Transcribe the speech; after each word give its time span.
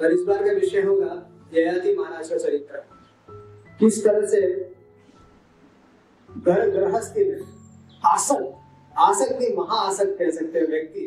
और 0.00 0.12
इस 0.12 0.22
बार 0.22 0.44
का 0.44 0.52
विषय 0.52 0.82
होगा 0.82 1.14
जयाति 1.52 1.94
महाराज 1.96 2.28
का 2.28 2.36
चरित्र। 2.36 2.82
किस 3.80 4.04
तरह 4.04 4.26
से 4.26 4.40
घर 6.28 6.70
गृहस्थी 6.70 7.24
में 7.24 7.40
आसक्त, 8.04 8.54
आसक्ति 8.96 9.54
महाआसक्त 9.56 10.16
कह 10.18 10.30
सकते 10.30 10.58
हैं 10.58 10.66
व्यक्ति, 10.66 11.00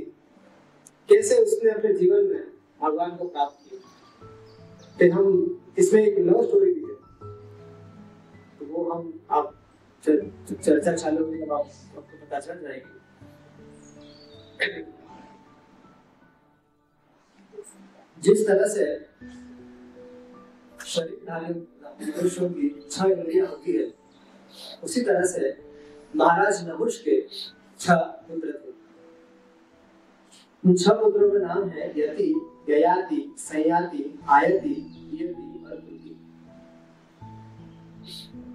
कैसे 1.10 1.36
उसने 1.44 1.71
अपने 1.71 1.94
जीवन 1.94 2.26
में 2.26 2.44
भगवान 2.81 3.15
को 3.18 3.26
प्राप्त 3.26 3.70
किया? 3.70 3.80
फिर 4.98 5.12
हम 5.12 5.26
इसमें 5.78 6.02
एक 6.02 6.18
लव 6.20 6.44
स्टोरी 6.44 6.74
भी 6.74 6.82
है। 6.82 6.96
तो 8.60 8.66
वो 8.66 8.90
हम 8.92 9.02
आप 9.32 9.54
चर्चा 10.04 10.94
चालू 10.94 11.26
के 11.26 11.46
बाद 11.46 11.60
आपको 11.60 12.02
पता 12.02 12.40
चल 12.40 12.62
जाएगी। 12.62 12.94
जिस 18.23 18.47
तरह 18.47 18.68
से 18.68 18.86
मनुष्यों 21.99 22.49
की 22.49 22.70
छह 22.91 23.03
होती 23.41 23.71
है, 23.71 23.94
उसी 24.84 25.02
तरह 25.02 25.25
से 25.25 25.55
महाराज 26.16 26.67
नहुष 26.67 26.98
के 27.02 27.22
छह 27.80 27.95
पुत्र 27.95 28.48
थे। 28.48 28.72
उन 30.63 30.75
छह 30.75 30.94
पुत्रों 30.94 31.30
का 31.31 31.39
नाम 31.48 31.70
है 31.70 31.89
यति 31.99 32.34
संयाति, 33.39 34.20
आयति, 34.30 34.75
नियति 35.13 35.66
और 35.66 35.75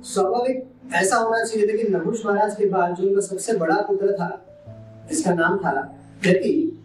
स्वाभाविक 0.05 0.56
ऐसा 0.95 1.17
होना 1.17 1.45
चाहिए 1.45 1.67
था 1.69 1.77
कि 1.77 1.89
नहुष 1.89 2.25
महाराज 2.27 2.56
के 2.56 2.67
बाद 2.67 2.95
जो 2.95 3.09
उनका 3.09 3.20
सबसे 3.20 3.53
बड़ा 3.59 3.81
पुत्र 3.81 4.12
था 4.12 4.31
जिसका 5.11 5.34
नाम 5.34 5.59
था 5.59 5.73
यति, 6.27 6.81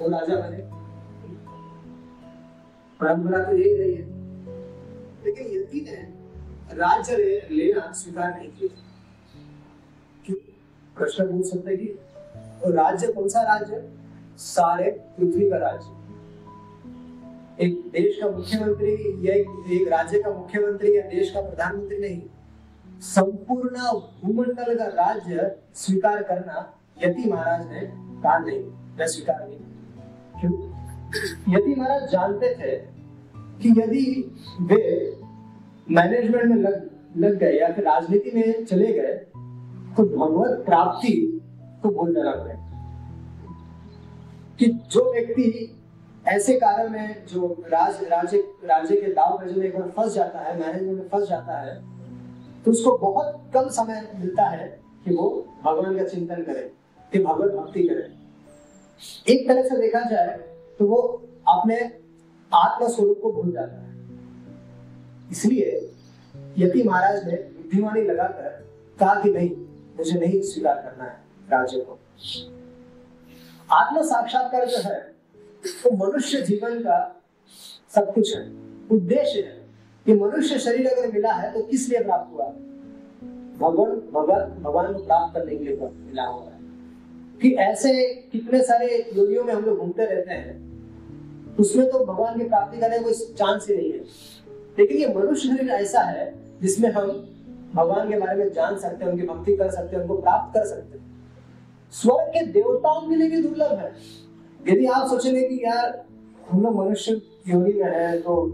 वो 0.00 0.08
राजा 0.08 0.36
बने। 0.36 0.79
परंपरा 3.00 3.44
तो 3.44 3.56
यही 3.56 3.76
रही 3.76 3.94
है। 3.94 4.02
लेकिन 5.24 5.46
यति 5.46 5.80
ने 5.80 6.20
राज्य 6.76 7.16
लेना 7.50 7.92
स्वीकार 7.92 8.38
नहीं 8.38 8.50
किया 8.50 8.82
क्यों? 10.26 10.36
प्रश्न 10.96 11.24
पूछ 11.24 11.46
सकते 11.46 11.76
कि 11.76 11.98
और 12.64 12.72
राज्य 12.72 13.12
कौन 13.12 13.28
सा 13.28 13.42
राज्य 13.42 13.88
सारे 14.38 14.90
पृथ्वी 14.90 15.50
का 15.50 15.56
राज्य। 15.56 16.00
एक 17.64 17.80
देश 17.88 18.18
का 18.22 18.30
मुख्यमंत्री 18.30 19.28
या 19.28 19.34
एक, 19.34 19.46
एक 19.70 19.88
राज्य 19.88 20.22
का 20.22 20.30
मुख्यमंत्री 20.30 20.96
या 20.96 21.02
देश 21.02 21.30
का 21.30 21.40
प्रधानमंत्री 21.40 21.98
नहीं। 21.98 22.22
संपूर्ण 23.00 23.76
भूमंडल 24.24 24.78
का 24.78 24.84
राज्य 24.84 25.56
स्वीकार 25.74 26.22
करना 26.22 26.78
यति 27.04 27.30
महाराज 27.30 27.66
ने 27.66 27.80
कहा 28.22 28.38
नहीं 28.38 29.06
स्वीकार 29.06 29.48
नहीं। 29.48 29.58
क्यों? 30.40 30.70
यति 31.54 31.74
महाराज 31.80 32.10
जानते 32.10 32.54
थे 32.54 32.89
कि 33.62 33.68
यदि 33.68 34.36
वे 34.62 35.12
मैनेजमेंट 35.90 36.44
में 36.44 36.56
लग 36.56 36.90
लग 37.16 37.38
गए 37.38 37.52
या 37.52 37.72
फिर 37.72 37.84
राजनीति 37.84 38.30
में 38.34 38.64
चले 38.64 38.92
गए 38.92 39.14
तो 39.96 40.04
भगवत 40.04 40.66
प्राप्ति 40.66 41.40
को 41.82 41.88
भूल 41.88 42.14
जाना 42.14 42.30
पड़े 42.30 42.54
कि 44.58 44.66
जो 44.66 45.12
व्यक्ति 45.12 45.76
ऐसे 46.26 46.54
कार्य 46.54 46.88
में 46.88 47.26
जो 47.26 47.64
राज, 47.68 48.04
राज्य 48.04 48.38
राज्य 48.64 48.96
के 48.96 49.12
दाव 49.12 49.38
में 49.40 49.54
जो 49.54 49.62
एक 49.62 49.78
बार 49.78 49.88
फंस 49.88 50.14
जाता 50.14 50.38
है 50.38 50.60
मैनेजमेंट 50.60 50.98
में 50.98 51.08
फंस 51.08 51.28
जाता 51.28 51.60
है 51.60 51.84
तो 52.64 52.70
उसको 52.70 52.98
बहुत 52.98 53.50
कम 53.54 53.68
समय 53.68 54.12
मिलता 54.16 54.42
है 54.42 54.80
कि 55.04 55.14
वो 55.14 55.48
भगवान 55.64 55.96
का 55.96 56.04
चिंतन 56.04 56.42
करे, 56.42 56.72
कि 57.12 57.18
भगवत 57.18 57.52
भक्ति 57.52 57.82
करे। 57.82 58.20
एक 59.32 59.48
तरह 59.48 59.62
से 59.62 59.76
देखा 59.80 60.00
जाए 60.00 60.38
तो 60.78 60.86
वो 60.86 61.22
अपने 61.48 61.99
आत्म 62.54 62.88
स्वरूप 62.88 63.20
को 63.22 63.32
भूल 63.32 63.52
जाता 63.52 63.80
है। 63.80 63.90
इसलिए 65.30 65.92
यति 66.58 66.82
महाराज 66.82 67.26
ने 67.26 67.32
बुद्धिमानी 67.32 68.02
लगाकर 68.02 68.66
कहा 69.00 69.14
कि 69.14 69.30
नहीं, 69.30 69.50
मुझे 69.96 70.20
नहीं 70.20 70.40
स्वीकार 70.40 70.74
करना 70.74 71.04
है 71.04 71.18
राज्य 71.52 71.80
को। 71.80 71.98
आत्म 73.72 74.02
साक्षात्कार 74.02 74.64
जो 74.64 74.78
है, 74.78 75.14
वो 75.66 75.90
तो 75.90 76.12
मनुष्य 76.12 76.40
जीवन 76.40 76.78
का 76.80 77.22
सब 77.94 78.14
कुछ 78.14 78.36
है। 78.36 78.52
उद्देश्य 78.92 79.40
है 79.40 79.66
कि 80.06 80.12
मनुष्य 80.12 80.58
शरीर 80.58 80.86
अगर 80.86 81.12
मिला 81.12 81.32
है 81.32 81.52
तो 81.52 81.62
किस 81.62 81.88
लिए 81.88 82.02
प्राप्त 82.04 82.34
हुआ? 82.34 82.46
भगवान 83.58 83.90
भगवान 83.90 84.62
भगवान 84.62 84.92
को 84.92 85.04
प्राप्त 85.04 85.34
करने 85.34 85.56
के 85.56 85.64
लिए 85.64 85.76
मिला 85.80 86.24
हुआ 86.26 86.44
है। 86.44 86.60
कि 87.42 87.54
ऐसे 87.54 88.14
कितने 88.32 88.62
सारे 88.62 89.10
योगियों 89.14 89.44
में 89.44 89.54
हम 89.54 89.64
लोग 89.64 89.78
घूमते 89.78 90.04
रहते 90.04 90.34
हैं 90.34 90.69
उसमें 91.58 91.90
तो 91.90 92.04
भगवान 92.04 92.38
की 92.38 92.44
प्राप्ति 92.44 92.80
करने 92.80 92.98
का 92.98 93.02
कोई 93.02 93.14
चांस 93.38 93.66
ही 93.70 93.76
नहीं 93.76 93.92
है। 93.92 93.98
लेकिन 94.78 94.96
ये 94.96 95.14
मनुष्य 95.14 95.48
शरीर 95.48 95.70
ऐसा 95.70 96.00
है, 96.00 96.32
जिसमें 96.62 96.90
हम 96.90 97.08
भगवान 97.74 98.10
के 98.10 98.18
बारे 98.18 98.34
में 98.34 98.52
जान 98.52 98.78
सकते 98.78 99.04
हैं, 99.04 99.12
उनकी 99.12 99.26
भक्ति 99.26 99.56
कर 99.56 99.70
सकते 99.70 99.96
हैं, 99.96 100.02
उनको 100.02 100.16
प्राप्त 100.16 100.54
कर 100.54 100.66
सकते 100.66 100.98
हैं। 100.98 101.08
स्वर्ग 101.92 102.28
के 102.28 102.44
देवताओं 102.46 103.08
के 103.08 103.16
लिए 103.16 103.28
भी 103.30 103.42
दुर्लभ 103.42 103.78
है। 103.78 103.92
यदि 104.68 104.86
आप 104.86 105.06
सोचेंगे 105.08 105.42
कि 105.42 105.60
यार, 105.64 106.04
हम 106.50 106.62
लोग 106.62 106.76
मनुष्य 106.76 107.12
योगी 107.48 107.72
में 107.72 107.90
है 107.90 108.20
तो 108.20 108.52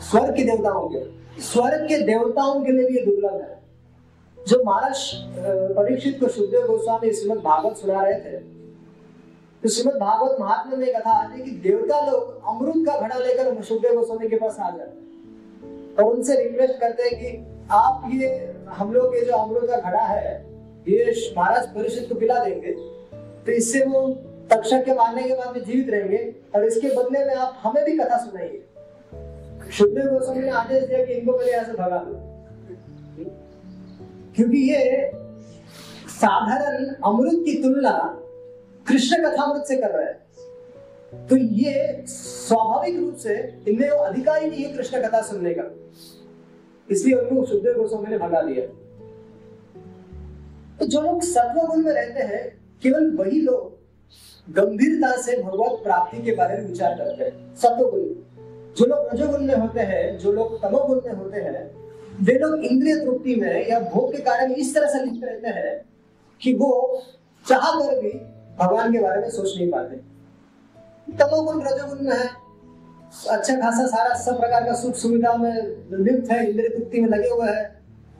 स्वर्ग 0.00 0.34
के 0.36 0.44
देवताओं 0.44 0.88
के, 0.88 1.04
स्वर्ग 1.42 1.86
के 1.88 1.98
देवताओं 2.02 2.64
के 2.64 2.72
लिए 2.72 2.88
भी 2.90 3.04
दुर्लभ 3.04 3.40
है। 3.42 3.56
जो 4.38 4.62
महाराज 4.66 4.98
परीक्षित 5.76 6.20
को 6.20 6.28
शुद्ध 6.28 6.52
गोस्वामी 6.66 7.12
श्रीमद 7.12 7.38
भागवत 7.38 7.76
सुना 7.76 8.02
रहे 8.02 8.20
थे 8.20 8.36
तो 9.62 9.68
श्रीमद 9.68 9.94
भागवत 9.94 10.36
महात्मा 10.40 10.76
में 10.76 10.92
कथा 10.94 11.12
आती 11.12 11.38
है 11.38 11.44
कि 11.44 11.50
देवता 11.50 12.00
लोग 12.00 12.42
अमृत 12.48 12.86
का 12.86 13.00
घड़ा 13.00 13.18
लेकर 13.18 13.62
शुद्ध 13.62 13.82
गोस्वामी 13.84 14.28
के 14.28 14.36
पास 14.36 14.58
आ 14.60 14.70
जाते 14.70 16.02
और 16.02 16.12
उनसे 16.12 16.36
रिक्वेस्ट 16.42 16.78
करते 16.80 17.02
हैं 17.02 17.18
कि 17.20 17.64
आप 17.70 18.10
ये, 18.14 18.28
हम 18.68 18.92
लोग 18.92 19.16
ये 19.16 19.24
जो 19.24 19.32
अमृत 19.32 19.70
का 19.70 19.76
घड़ा 19.90 20.00
है, 20.00 20.46
ये 20.88 21.32
महाराज 21.36 21.66
परिषद 21.66 22.08
को 22.08 22.14
पिला 22.14 22.44
देंगे। 22.44 22.72
तो 23.46 23.52
इससे 23.52 23.84
वो 23.84 24.08
तक्षक 24.50 24.84
के 24.84 24.94
मारने 24.94 25.22
के 25.22 25.34
बाद 25.34 25.56
में 25.56 25.64
जीवित 25.64 25.90
रहेंगे 25.90 26.34
और 26.54 26.64
इसके 26.64 26.94
बदले 26.96 27.24
में 27.24 27.34
आप 27.34 27.60
हमें 27.62 27.84
भी 27.84 27.96
कथा 27.98 28.18
सुनाइए। 28.18 28.64
सुखदेव 29.78 30.12
गोस्वामी 30.12 30.42
ने 30.42 30.50
आदेश 30.50 30.84
दिया 30.84 31.04
कि 31.04 31.12
इनको 31.12 31.32
पहले 31.32 31.52
ऐसे 31.52 31.72
भगा 31.72 31.98
दो। 31.98 32.14
क्योंकि 34.36 34.58
ये 34.72 35.10
साधारण 36.08 36.94
अमृत 37.04 37.42
की 37.44 37.62
तुलना 37.62 37.94
कृष्ण 38.88 39.30
कथामृत 39.30 39.64
से 39.64 39.76
कर 39.76 39.90
रहे 39.90 40.06
हैं। 40.06 41.26
तो 41.26 41.36
ये 41.36 42.04
स्वाभाविक 42.08 42.98
रूप 42.98 43.16
से 43.16 43.62
इनमें 43.68 43.90
वो 43.90 43.96
अधिकार 43.96 44.42
ही 44.42 44.50
नहीं 44.50 44.64
है 44.64 44.76
कृष्ण 44.76 45.08
कथा 45.08 45.22
सुनने 45.22 45.54
का। 45.54 45.62
इसलिए 46.90 47.14
उनको 47.14 47.46
शुद्ध 47.46 47.66
गोस्वामी 47.66 48.10
ने 48.10 48.18
भगा 48.18 48.42
दिया। 48.42 48.66
तो 50.80 50.86
जो 50.86 51.00
लोग 51.00 51.22
सत्व 51.22 51.66
गुण 51.66 51.84
में 51.84 51.92
रहते 51.92 52.22
हैं, 52.22 52.60
केवल 52.82 53.10
वही 53.10 53.40
लोग 53.40 53.78
गंभीरता 54.52 55.16
से 55.22 55.42
भगवत 55.42 55.82
प्राप्ति 55.84 56.22
के 56.22 56.32
बारे 56.32 56.58
में 56.58 56.66
विचार 56.66 56.94
करते 56.94 57.24
हैं। 57.24 57.56
सत्व 57.56 57.90
गुण 57.90 58.08
जो 58.74 58.86
लोग 58.86 59.08
रजोगुण 59.12 59.44
में 59.44 59.54
होते 59.54 59.80
हैं, 59.80 60.18
जो 60.18 60.32
लोग 60.32 60.62
तमोगुण 60.62 61.00
में 61.06 61.12
होते 61.12 61.40
हैं, 61.40 61.70
वे 62.22 62.34
लोग 62.34 62.64
इंद्रिय 62.64 62.96
तृप्ति 62.96 63.34
में 63.36 63.68
या 63.68 63.80
भोग 63.80 64.12
के 64.12 64.22
कारण 64.22 64.52
इस 64.52 64.74
तरह 64.74 64.88
से 64.88 65.04
लिप्त 65.04 65.24
रहते 65.24 65.48
हैं 65.48 65.84
कि 66.42 66.54
वो 66.54 67.02
चाह 67.48 67.80
कर 67.80 68.00
भी 68.00 68.37
भगवान 68.60 68.92
के 68.92 68.98
बारे 68.98 69.20
में 69.20 69.30
सोच 69.30 69.56
नहीं 69.56 69.70
पाते। 69.70 69.96
तमोगुण 71.16 71.62
रजोगुण 71.62 72.08
में 72.08 72.16
है। 72.16 72.48
अच्छा 73.30 73.54
खासा 73.56 73.86
सारा 73.86 74.14
सब 74.14 74.40
प्रकार 74.40 74.64
का 74.64 74.74
सुख 74.74 74.94
सुविधा 74.94 75.36
में 75.36 75.54
लिप्त 75.92 76.30
है, 76.30 76.50
इंद्रिय 76.50 76.68
तृप्ति 76.68 77.00
में 77.00 77.08
लगे 77.08 77.28
हुए 77.28 77.48
हैं। 77.48 77.78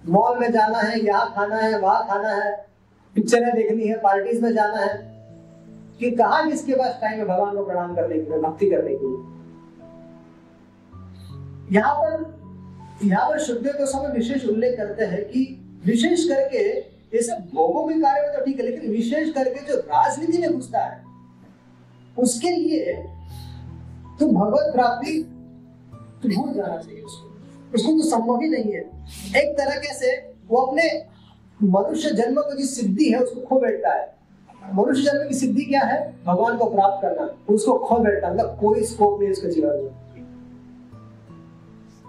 मॉल 0.09 0.39
में 0.39 0.53
जाना 0.53 0.79
है, 0.79 1.05
यहाँ 1.05 1.33
खाना 1.35 1.57
है, 1.57 1.81
वहाँ 1.81 2.07
खाना 2.07 2.29
है, 2.29 2.67
पिक्चरें 3.15 3.55
देखनी 3.55 3.87
है, 3.87 3.97
पार्टीज़ 3.97 4.43
में 4.43 4.53
जाना 4.53 4.77
है। 4.77 5.19
कि 5.99 6.11
कहा 6.11 6.51
किसके 6.51 6.75
पास 6.75 6.99
टाइम 7.01 7.19
है 7.19 7.25
भगवान 7.25 7.57
को 7.57 7.65
प्रणाम 7.65 7.95
करने 7.95 8.15
के 8.15 8.31
लिए, 8.31 8.41
भक्ति 8.41 8.71
करने 8.71 8.91
के 8.91 9.07
लिए? 9.07 9.39
यहाँ 11.73 11.95
पर 11.95 12.39
यहाँ 13.05 13.29
पर 13.29 13.39
शुद्ध 13.39 13.67
गोस्वामी 13.67 14.09
विशेष 14.09 14.47
उल्लेख 14.47 14.77
करते 14.77 15.05
हैं 15.05 15.25
कि 15.25 15.65
विशेष 15.87 16.29
करके 16.29 16.81
ये 17.15 17.23
सब 17.23 17.47
के 17.51 18.01
कार्य 18.01 18.21
में 18.23 18.33
तो 18.33 18.45
ठीक 18.45 18.59
है, 18.61 18.65
लेकिन 18.65 18.91
विशेष 18.91 19.31
करके 19.35 19.61
जो 19.67 19.77
राजनीति 19.79 20.39
में 20.39 20.53
घुसता 20.53 20.79
है, 20.79 21.03
उसके 22.17 22.51
लिए 22.51 22.95
तो 24.21 24.27
भगवत 24.29 24.73
प्राप्ति 24.75 25.23
तो 26.23 26.29
भूल 26.29 26.53
जाना 26.55 26.77
चाहिए 26.77 27.01
उसको। 27.01 27.27
उसको 27.75 27.93
तो 27.93 28.09
संभव 28.09 28.41
ही 28.41 28.49
नहीं 28.49 28.73
है। 28.73 28.81
एक 29.37 29.57
तरह 29.59 29.93
से 29.93 30.17
वो 30.49 30.61
अपने 30.61 30.91
मनुष्य 31.61 32.11
जन्म 32.11 32.41
की 32.49 32.65
सिद्धि 32.67 33.11
है, 33.11 33.19
उसको 33.19 33.41
खो 33.41 33.61
बैठता 33.61 33.95
है। 33.95 34.17
मनुष्य 34.75 35.03
जन्म 35.03 35.29
की 35.29 35.35
सिद्धि 35.35 35.65
क्या 35.65 35.81
है? 35.81 36.01
भगवान 36.27 36.57
को 36.57 36.71
प्राप्त 36.71 37.03
करना, 37.03 37.29
उसको 37.55 37.79
खो 37.79 37.99
बैठता 37.99 38.33
मतलब 38.33 38.59
कोई 38.61 38.85
स्कोप 38.85 39.21
नहीं 39.21 39.31
उसके 39.31 39.51
जीवन 39.51 39.77
में। 39.77 39.93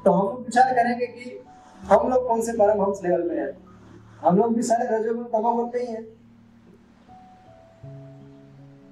तो 0.05 0.11
हम 0.11 0.37
विचार 0.37 0.73
करेंगे 0.75 1.07
कि 1.07 1.39
हम 1.81 2.09
लोग 2.09 2.27
कौन 2.27 2.41
से 2.41 2.53
परम 2.53 2.81
हंस 2.81 3.01
लेवल 3.05 3.23
में 3.29 3.37
हैं? 3.37 3.51
हम 4.21 4.37
लोग 4.37 4.55
भी 4.55 4.63
सारे 4.63 4.85
रजोगुण 4.87 5.23
तमोगुण 5.33 5.67
नहीं 5.75 5.87
है 5.87 6.01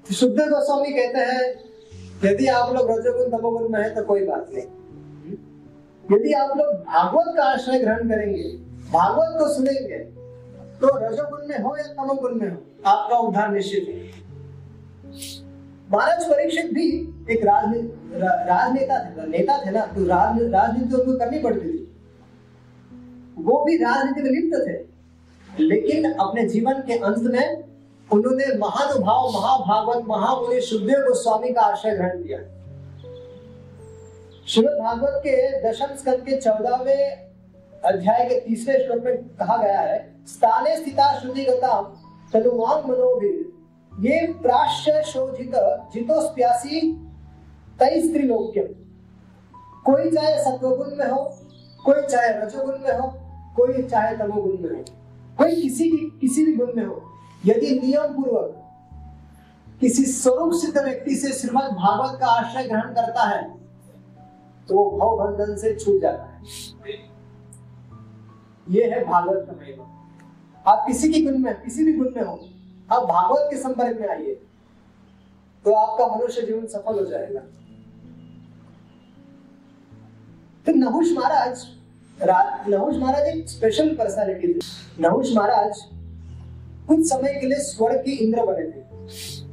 शुद्ध 0.05 0.39
गोस्वामी 0.39 0.91
कहते 0.91 1.19
हैं 1.31 1.45
यदि 2.23 2.47
आप 2.49 2.73
लोग 2.75 2.91
रजोगुण 2.91 3.29
तमोगुण 3.31 3.67
में 3.69 3.79
है 3.79 3.89
तो 3.95 4.03
कोई 4.03 4.25
बात 4.25 4.51
नहीं। 4.53 4.65
यदि 6.03 6.31
आप 6.33 6.57
लोग 6.57 6.73
भागवत 6.85 7.33
का 7.37 7.43
आश्रय 7.45 7.79
ग्रहण 7.79 8.09
करेंगे 8.09 8.43
भागवत 8.91 9.35
को 9.39 9.47
सुनेंगे 9.55 9.99
तो 10.81 10.87
रजोगुण 10.97 11.47
में 11.47 11.59
हो 11.59 11.75
या 11.77 11.83
तमोगुण 11.93 12.39
में 12.39 12.49
हो 12.49 12.57
आपका 12.85 13.17
उद्धार 13.17 13.51
निश्चित 13.51 13.87
है। 13.89 13.95
महाराज 15.91 16.23
परीक्षित 16.25 16.73
भी 16.73 16.87
एक 17.33 17.45
राजनेता 17.45 18.17
रा, 18.17 18.31
राजनेता 18.45 18.99
थे 19.01 19.27
नेता 19.29 19.57
थे 19.65 19.71
ना 19.71 19.85
तो 19.85 20.05
राज, 20.05 20.41
राजनीति 20.43 20.95
उनको 20.95 21.17
करनी 21.19 21.39
पड़ती 21.39 21.69
थी। 21.69 21.83
वो 23.39 23.63
भी 23.65 23.77
राजनीति 23.77 24.21
में 24.21 24.31
लिप्त 24.31 24.55
थे। 24.67 24.86
लेकिन 25.59 26.11
अपने 26.13 26.47
जीवन 26.49 26.81
के 26.81 26.93
अंत 26.95 27.23
में 27.23 27.63
उन्होंने 28.09 28.45
महानुभाव, 28.57 29.29
महाभागवत, 29.31 30.03
महामुनि 30.07 30.59
सुखदेव 30.61 30.99
गोस्वामी 31.07 31.49
का 31.53 31.61
आश्रय 31.61 31.95
ग्रहण 31.95 32.23
किया। 32.23 32.39
श्रीमद 34.47 34.77
भागवत 34.79 35.21
के 35.23 35.35
दशम 35.61 35.95
स्कंद 35.95 36.21
के 36.25 36.39
चौदहवें 36.41 37.27
अध्याय 37.83 38.23
के 38.25 38.39
तीसरे 38.39 38.77
श्लोक 38.85 39.03
में 39.05 39.17
कहा 39.37 39.57
गया 39.57 39.79
है, 39.79 39.97
स्थाने 40.27 40.75
स्थिता 40.77 41.19
श्रुतिगता 41.19 41.81
तनुवांग 42.33 42.85
मनोभिर 42.85 44.05
ये 44.05 44.25
प्राश्य 44.41 45.01
शोधित 45.05 45.51
जितोस्प्यासी 45.93 46.81
तई 47.79 48.01
स्त्रीलोक्य 48.01 48.61
कोई 49.85 50.11
चाहे 50.11 50.37
सत्वगुण 50.43 50.95
में 50.97 51.05
हो, 51.05 51.23
कोई 51.85 52.01
चाहे 52.03 52.29
रजोगुण 52.37 52.79
में 52.79 52.93
हो, 52.93 53.07
कोई 53.55 53.83
चाहे 53.83 54.15
तमोगुण 54.17 54.57
में 54.61 54.69
हो। 54.69 54.83
कोई 55.37 55.61
किसी 55.61 55.89
की 55.89 55.97
किसी 56.21 56.45
भी 56.45 56.53
गुण 56.55 56.73
में 56.75 56.85
हो। 56.85 57.01
यदि 57.45 57.79
नियम 57.79 58.13
पूर्वक 58.13 58.63
किसी 59.81 60.05
स्वरूप 60.05 60.53
सिद्ध 60.61 60.77
व्यक्ति 60.77 61.15
से 61.15 61.31
श्रीमद 61.33 61.71
भागवत 61.75 62.19
का 62.19 62.27
आश्रय 62.27 62.67
ग्रहण 62.67 62.93
करता 62.93 63.23
है 63.25 63.43
तो 64.69 64.75
वो 64.75 64.89
भव 64.91 65.17
बंधन 65.17 65.55
से 65.57 65.75
छूट 65.75 66.01
जाता 66.01 66.23
है। 66.23 66.41
ये 68.67 68.89
है 68.91 69.03
भागवत 69.05 69.45
का 69.47 69.53
महिमा 69.53 69.83
आप 70.65 70.83
किसी 70.87 71.11
की 71.13 71.21
गुण 71.25 71.37
में, 71.37 71.53
किसी 71.55 71.83
भी 71.85 71.93
गुण 71.93 72.09
में 72.15 72.23
हो, 72.23 72.39
आप 72.89 73.03
भागवत 73.03 73.47
के 73.51 73.57
संपर्क 73.57 73.99
में 74.01 74.07
आइए 74.09 74.33
तो 75.65 75.73
आपका 75.73 76.07
मनुष्य 76.07 76.41
जीवन 76.41 76.65
सफल 76.67 76.99
हो 76.99 77.05
जाएगा। 77.05 77.39
तो 80.65 80.73
नहुष 80.73 81.11
महाराज 81.11 81.65
नहुष 82.19 82.95
महाराज 82.95 83.27
एक 83.27 83.49
स्पेशल 83.49 83.89
पर्सनालिटी 83.95 84.47
थे। 84.47 84.59
नहुष 85.01 85.33
महाराज 85.35 85.81
कुछ 86.87 86.99
समय 87.09 87.33
के 87.33 87.47
लिए 87.47 87.59
स्वर्ग 87.61 87.97
के 87.97 88.11
इंद्र 88.23 88.45
बने 88.45 88.63
थे। 88.63 88.81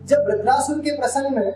जब 0.07 0.25
वृत्रासुर 0.27 0.79
के 0.79 0.97
प्रसंग 0.97 1.37
में 1.37 1.53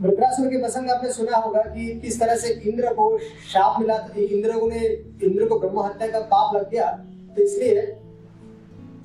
वृत्रासुर 0.00 0.48
के 0.48 0.58
प्रसंग 0.58 0.90
आपने 0.90 1.12
सुना 1.12 1.36
होगा 1.36 1.62
कि 1.64 1.86
किस 2.00 2.18
तरह 2.20 2.36
से 2.36 2.52
इंद्र 2.70 2.92
को 2.94 3.18
शाप 3.52 3.78
मिला 3.80 3.96
इंद्र 4.18 4.58
को 4.58 4.68
ने 4.68 4.80
इंद्र 5.26 5.46
को 5.48 5.58
ब्रह्म 5.58 5.82
हत्या 5.82 6.08
का 6.08 6.20
पाप 6.32 6.54
लग 6.56 6.70
गया। 6.70 6.90
तो 7.36 7.42
इसलिए 7.42 7.82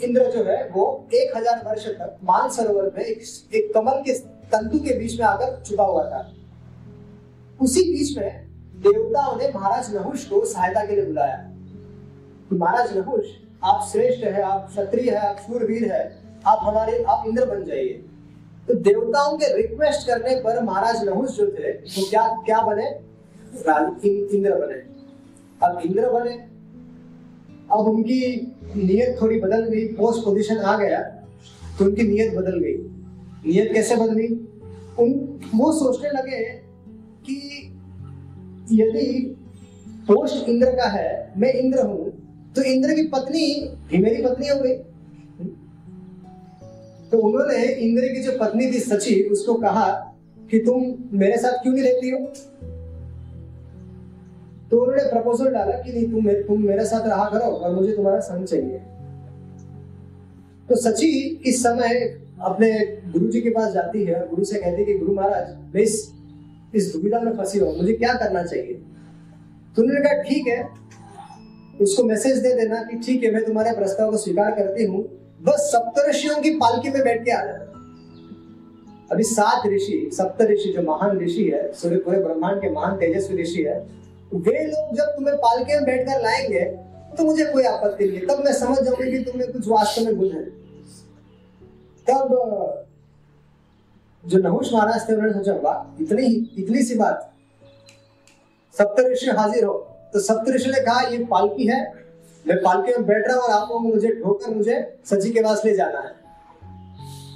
इंद्र 0.04 0.32
जो 0.32 0.44
है 0.44 0.58
वो 0.70 0.86
एक 1.16 1.36
हज़ार 1.38 1.62
वर्ष 1.66 1.88
तक 1.90 2.18
मान 2.24 2.50
सरोवर 2.50 2.92
में 2.98 3.04
एक, 3.04 3.22
एक 3.54 3.74
कमल 3.74 4.02
के 4.02 4.14
तंतु 4.50 4.80
के 4.80 4.98
बीच 5.00 5.20
में 5.20 5.26
आकर 5.28 5.64
छुपा 5.66 5.84
हुआ 5.84 6.04
था। 6.04 6.34
उसी 7.60 7.84
बीच 7.84 8.18
में 8.18 8.47
देवताओं 8.78 9.38
ने 9.38 9.52
महाराज 9.56 9.96
नहुष 9.96 10.26
को 10.26 10.46
सहायता 10.46 10.86
के 10.86 10.96
लिए 10.96 11.06
बुलाया। 11.06 11.52
महाराज 12.54 12.98
नहुष 12.98 13.26
आप 13.64 13.88
श्रेष्ठ 13.92 14.24
है, 14.24 14.42
आप 14.42 14.68
क्षत्रिय 14.70 15.10
है, 15.10 15.18
आप 15.18 15.38
शूरवीर 15.38 15.92
है, 15.92 16.24
आप 16.48 16.60
हमारे, 16.62 17.04
आप 17.04 17.24
इंद्र 17.28 17.46
बन 17.46 17.64
जाइए। 17.64 17.94
तो 18.68 18.74
देवताओं 18.74 19.38
के 19.38 19.56
रिक्वेस्ट 19.58 20.08
करने 20.08 20.36
पर 20.36 20.62
महाराज 20.64 21.04
नहुष 21.04 21.30
जो 21.30 21.48
थे, 21.48 21.72
वो 21.72 22.10
क्या 22.10 22.28
क्या 22.46 22.62
बने? 22.62 22.88
इंद्र 24.08 24.56
बने। 24.56 24.80
अब 25.64 25.80
इंद्र 25.86 26.10
बने। 26.10 26.36
अब 27.72 27.80
उनकी 27.80 28.20
नियत 28.76 29.18
थोड़ी 29.22 29.40
बदल 29.40 29.66
गई 29.66 29.88
पोस्ट 29.88 30.24
पोजीशन 30.26 30.58
आ 30.58 30.78
गया 30.78 31.02
तो 31.80 31.86
उनकी 31.86 32.04
नियत 32.04 32.34
बदल 32.34 32.60
गई। 32.60 32.76
नियत 33.46 33.74
कैसे 33.74 33.96
बदली? 33.96 34.28
उन, 35.00 35.40
वो 35.56 35.72
सोचने 35.72 36.10
लगे 36.10 36.44
कि 37.26 37.67
यदि 38.72 39.36
पोस्ट 40.08 40.50
इंद्र 40.50 40.72
का 40.72 40.88
है 40.90 41.34
मैं 41.38 41.54
इंद्र 41.54 41.82
हूँ 41.82 42.12
तो 42.56 42.64
इंद्र 42.64 42.94
की 42.94 43.04
पत्नी 43.08 43.46
भी 43.88 43.98
मेरी 43.98 44.24
पत्नी 44.24 44.48
हो 44.48 44.60
गई। 44.60 44.74
तो 47.12 47.18
उन्होंने 47.18 47.66
इंद्र 47.66 48.08
की 48.08 48.22
जो 48.24 48.38
पत्नी 48.40 48.72
थी 48.72 48.80
सची 48.80 49.22
उसको 49.24 49.54
कहा 49.54 49.88
कि 50.52 50.60
तुम 50.60 50.84
मेरे 51.20 51.38
साथ 51.38 51.64
क्यों 51.64 51.74
नहीं 51.74 51.84
रहती 51.84 52.10
हो? 52.10 52.18
तो 54.72 54.82
उन्होंने 54.82 55.04
प्रपोजल 55.04 55.52
डाला 55.54 55.78
कि 55.78 55.92
नहीं 55.94 56.12
तुम 56.12 56.26
मेरे, 56.26 56.44
तुम 56.44 56.64
मेरे 56.64 56.86
साथ 56.86 57.08
रहा 57.08 57.30
करो 57.30 57.46
और 57.46 57.76
मुझे 57.76 57.96
तुम्हारा 57.96 58.20
संग 58.20 58.46
चाहिए। 58.46 58.78
तो 60.70 60.76
सची 60.76 61.42
इस 61.46 61.64
समय 61.64 62.20
अपने 62.42 62.72
गुरु 63.12 63.28
जी 63.28 63.42
के 63.42 63.50
पास 63.50 63.74
जाती 63.74 64.04
है 64.04 64.22
और 64.22 64.28
गुरु 64.30 64.44
से 64.44 64.60
कहती 64.60 64.82
है 64.82 64.86
कि 64.86 64.98
गुरु 65.00 65.14
महाराज 65.14 65.76
मैं 65.76 65.82
इस 65.82 66.17
इस 66.78 66.94
दुविधा 66.94 67.20
में 67.20 67.32
फंसी 67.38 67.60
हूँ, 67.60 67.76
मुझे 67.78 67.94
क्या 67.94 68.14
करना 68.14 68.44
चाहिए? 68.44 68.74
तो 69.76 69.82
उन्होंने 69.82 70.02
कहा, 70.02 70.22
ठीक 70.22 70.48
है। 70.48 70.70
उसको 71.82 72.04
मैसेज 72.04 72.38
दे 72.38 72.54
देना 72.54 72.84
कि, 72.84 72.98
ठीक 72.98 73.24
है, 73.24 73.32
मैं 73.32 73.46
तुम्हारे 73.46 73.72
प्रस्ताव 73.72 74.12
को 74.12 74.18
स्वीकार 74.18 74.52
करती 74.52 74.86
हूँ। 74.86 75.04
बस 75.42 75.70
सप्तऋषियों 75.76 76.42
की 76.42 76.50
पालकी 76.50 76.90
में 76.90 77.04
बैठ 77.04 77.26
के 77.26 77.32
आ 77.32 77.46
जाना। 77.46 77.64
अभी 79.12 79.24
सात 79.24 79.68
ऋषि 79.68 80.10
सप्त 80.14 80.42
ऋषि 80.42 80.74
जो 80.74 80.82
महान 80.82 81.20
ऋषि 81.20 81.44
है, 81.44 81.72
सूर्य 81.74 81.98
पूरे 81.98 82.20
ब्रह्मांड 82.20 82.62
के 82.62 82.70
महान 82.70 82.96
तेजस्वी 82.96 83.42
ऋषि 83.42 83.62
है, 83.62 83.78
वे 84.34 84.66
लोग 84.66 84.96
जब 84.96 85.04
तुम्हें 85.04 85.36
पालकी 85.38 85.74
में 85.74 85.84
बैठकर 85.84 86.22
लाएँगे 86.22 86.64
तो 87.18 87.24
मुझे 87.24 87.46
कोई 87.46 87.64
आपत्ति 87.64 88.06
नहीं 88.06 88.20
तब 88.22 88.44
मैं 88.46 88.54
समझ 88.54 88.78
जाऊँगी 88.80 89.12
कि 89.12 89.32
तुम्हें 89.32 89.52
कुछ 89.52 89.68
वास्तव 89.68 90.06
में 90.06 90.16
गुण 90.18 90.28
है। 90.28 90.44
तब 92.10 92.87
जो 94.28 94.38
नहुष 94.38 94.74
महाराज 94.74 95.10
थे, 95.10 95.14
उन्होंने 95.14 95.34
सोचा, 95.34 95.54
वाह, 95.54 96.04
इतनी 96.04 96.26
इतनी 96.58 96.84
सी 96.84 96.96
बात। 96.96 97.34
सप्तऋषि 98.78 99.30
हाजिर 99.30 99.64
हो। 99.64 99.74
तो 100.14 100.20
सप्तऋषि 100.20 100.70
ने 100.70 100.80
कहा, 100.80 101.02
ये 101.02 101.18
पालकी 101.26 101.68
है। 101.68 102.08
मैं 102.48 102.58
पालकी 102.58 102.92
में 102.92 103.06
बैठ 103.06 103.28
रहा 103.28 103.38
हूँ 103.38 103.44
और 103.44 103.52
आपको 103.52 103.80
मुझे 103.80 104.08
ढोकर 104.08 104.54
मुझे 104.54 105.00
सची 105.06 105.32
के 105.32 105.42
पास 105.42 105.62
ले 105.66 105.76
जाना 105.76 106.00
है। 106.00 106.16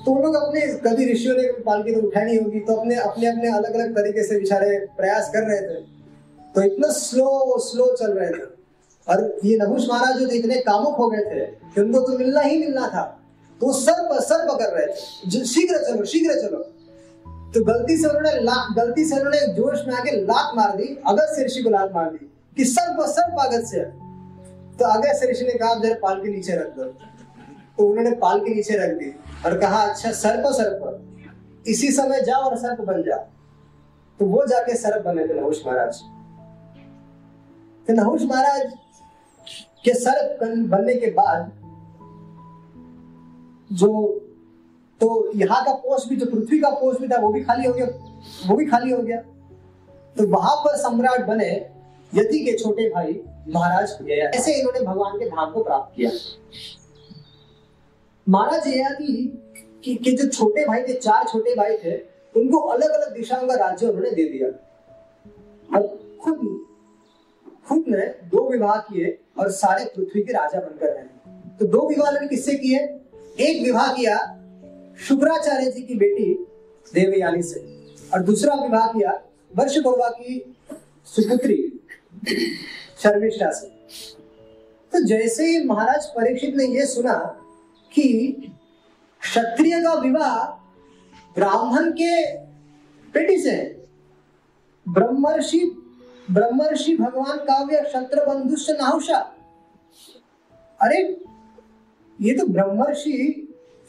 तो 0.06 0.22
लोग 0.22 0.36
अपने 0.36 0.62
कभी 0.62 1.12
ऋषियों 1.14 1.36
ने, 1.36 1.44
पालकी 1.62 1.96
तो 1.96 2.02
उठाई 2.02 2.24
नहीं 2.24 2.40
होगी 2.40 2.60
तो 2.60 2.74
अपने 2.74 2.96
अपने 2.96 3.28
अपने 3.28 3.50
अलग 3.50 3.74
अलग 3.74 3.96
तरीके 3.96 4.24
से 4.24 4.40
बेचारे 4.40 4.78
प्रयास 4.98 5.30
कर 5.30 5.44
रहे 5.44 5.62
थे। 5.62 5.80
तो 6.56 6.62
इतना 6.62 6.92
स्लो 6.92 7.58
स्लो 7.60 7.96
चल 7.96 8.12
रहे 8.12 8.30
थे। 8.30 8.44
और 9.08 9.40
ये 9.46 9.58
नहुष 9.58 9.88
महाराज 9.90 10.18
जो 10.18 10.28
इतने 10.28 10.56
कामुक 10.56 10.96
हो 10.96 11.10
गए 11.10 11.24
थे 11.26 11.46
कि 11.46 11.82
उनको 11.82 12.00
तो 12.00 12.18
मिलना 12.18 12.42
ही 12.42 12.58
मिलना 12.58 12.88
था। 12.88 13.04
तो 13.62 13.72
सर 13.74 14.04
पर 14.10 14.20
सर 14.20 14.48
पकड़ 14.48 14.70
रहे 14.70 14.88
थे 14.88 15.46
शीघ्र 15.46 15.78
चलो 15.78 16.06
शीघ्र 16.06 16.34
चलो। 16.34 16.64
तो 17.54 17.64
गलती 17.64 17.98
से 17.98 18.08
उन्होंने 18.08 18.32
गलती 18.76 19.06
से 19.06 19.16
उन्होंने 19.16 19.54
जोश 19.54 19.80
में 19.88 19.94
आके 19.96 20.12
लात 20.12 20.56
मार 20.56 20.76
दी, 20.76 20.84
अगर 21.08 21.46
ऋषि 21.46 21.64
को 21.64 21.70
लात 21.70 21.92
मार 21.96 22.10
दी, 22.10 22.32
कि 22.58 22.66
सर्प 22.66 23.02
सर्प 23.08 23.40
आगत 23.40 23.66
से। 23.66 23.82
तो 24.78 24.86
आगे 24.86 25.32
ऋषि 25.32 25.46
ने 25.46 25.54
कहा 25.54 25.74
जरा 25.76 25.96
पाल 26.04 26.22
के 26.22 26.30
नीचे 26.30 26.56
रख 26.56 26.76
दो। 26.76 26.84
तो 26.84 27.88
उन्होंने 27.88 28.12
पाल 28.12 28.40
के 28.40 28.54
नीचे 28.56 28.78
रख 28.78 28.98
दी 28.98 29.10
और 29.46 29.58
कहा 29.60 29.82
अच्छा 29.84 30.12
सर्प 30.12 30.44
सर्प। 30.48 31.68
इसी 31.68 31.92
समय 31.92 32.22
जाओ 32.22 32.42
और 32.42 32.58
सर्प 32.58 32.82
बन 32.82 33.04
जाओ। 33.04 33.20
तो 34.20 34.26
वो 34.26 34.46
जाके 34.46 34.76
सर्प 34.76 35.06
बने 35.06 35.28
थे 35.28 35.34
नहुष 35.34 35.66
महाराज। 35.68 36.02
तो 37.88 37.94
नहुष 37.94 38.22
महाराज 38.22 38.74
के 39.86 39.94
सर्प 39.94 40.44
बनने 40.44 40.96
के 40.96 41.12
बाद 41.12 41.52
जो 43.72 44.21
तो 45.02 45.32
यहाँ 45.36 45.64
का 45.66 45.74
पोस्ट 45.74 46.10
भी 46.10 46.16
जो 46.16 46.26
पृथ्वी 46.26 46.60
का 46.60 46.70
पोस्ट 46.70 47.02
भी 47.02 47.08
था 47.08 47.18
वो 47.20 47.32
भी 47.34 47.44
खाली 47.44 47.68
हो 47.68 47.74
गया। 47.74 47.86
वो 48.48 48.56
भी 48.56 48.66
खाली 48.66 48.92
हो 48.92 49.02
गया। 49.02 49.18
तो 50.18 50.28
वहाँ 50.28 50.56
पर 50.56 50.78
सम्राट 50.78 51.26
बने 51.26 51.50
यति 52.16 52.40
के 52.40 52.58
छोटे 52.58 52.90
भाई 52.90 53.20
महाराज 53.50 53.98
गया 54.02 54.30
ऐसे 54.30 54.54
इन्होंने 54.54 54.80
भगवान 54.80 55.20
के 55.20 55.30
धाम 55.30 55.52
को 55.52 55.64
प्राप्त 55.64 55.96
किया। 55.96 56.12
महाराज 58.30 58.68
ययाति 58.68 59.42
कि, 59.86 59.96
कि 59.96 60.12
जो 60.12 60.28
छोटे 60.28 60.66
भाई 60.66 60.82
थे 60.82 60.94
चार 60.94 61.24
छोटे 61.24 61.56
भाई 61.56 61.78
थे 61.78 61.98
उनको 62.36 62.58
अलग 62.58 62.90
अलग 62.90 63.14
दिशाओं 63.14 63.48
का 63.48 63.56
राज्य 63.56 63.88
उन्होंने 63.88 64.12
दे 64.12 64.24
दिया। 64.24 64.48
और 65.78 65.88
खुद 66.24 66.66
खुद 67.70 67.86
ने 67.88 68.06
दो 68.08 68.50
विवाह 68.50 68.78
किए 68.78 69.18
और 69.40 69.52
सारे 69.52 69.86
पृथ्वी 69.86 70.24
के 70.24 70.34
राजा 70.34 70.60
बनकर 70.60 70.88
रहे। 70.88 71.04
तो 71.60 71.66
दो 71.66 71.90
विवाह 71.90 72.28
किससे 72.28 72.56
किए? 72.56 72.80
एक 73.40 73.64
विवाह 73.64 73.94
किया 73.94 74.38
शुक्राचार्य 75.08 75.72
जी 75.72 75.82
की 75.82 75.94
बेटी 75.94 76.34
देवयानी 76.94 77.44
से। 77.44 77.60
और 78.14 78.22
दूसरा 78.22 78.54
विवाह 78.54 78.88
किया 78.88 79.12
वर्ष 79.56 79.76
की 79.88 80.56
सुपुत्री 81.06 81.80
शर्मिष्ठा 83.00 83.52
से। 83.52 83.68
तो 84.92 85.04
जैसे 85.04 85.46
ही 85.46 85.66
महाराज 85.66 86.06
परीक्षित 86.06 86.56
ने 86.56 86.66
यह 86.66 86.86
सुना 86.86 87.16
कि 87.94 88.28
क्षत्रिय 89.22 89.80
का 89.80 89.94
विवाह 89.94 90.46
ब्राह्मण 91.36 91.92
के 91.92 92.38
बेटी 93.14 93.38
से 93.38 93.84
ब्रह्मर्षि 94.90 95.60
ब्रह्मर्षि 96.32 96.98
भगवान 96.98 97.38
काव्य 97.38 97.82
क्षत्र 97.82 98.26
बंधुष 98.26 98.70
नाहुषा। 98.70 99.18
अरे, 100.82 101.22
ये 102.22 102.38
तो 102.38 102.46
ब्रह्मर्षि 102.48 103.41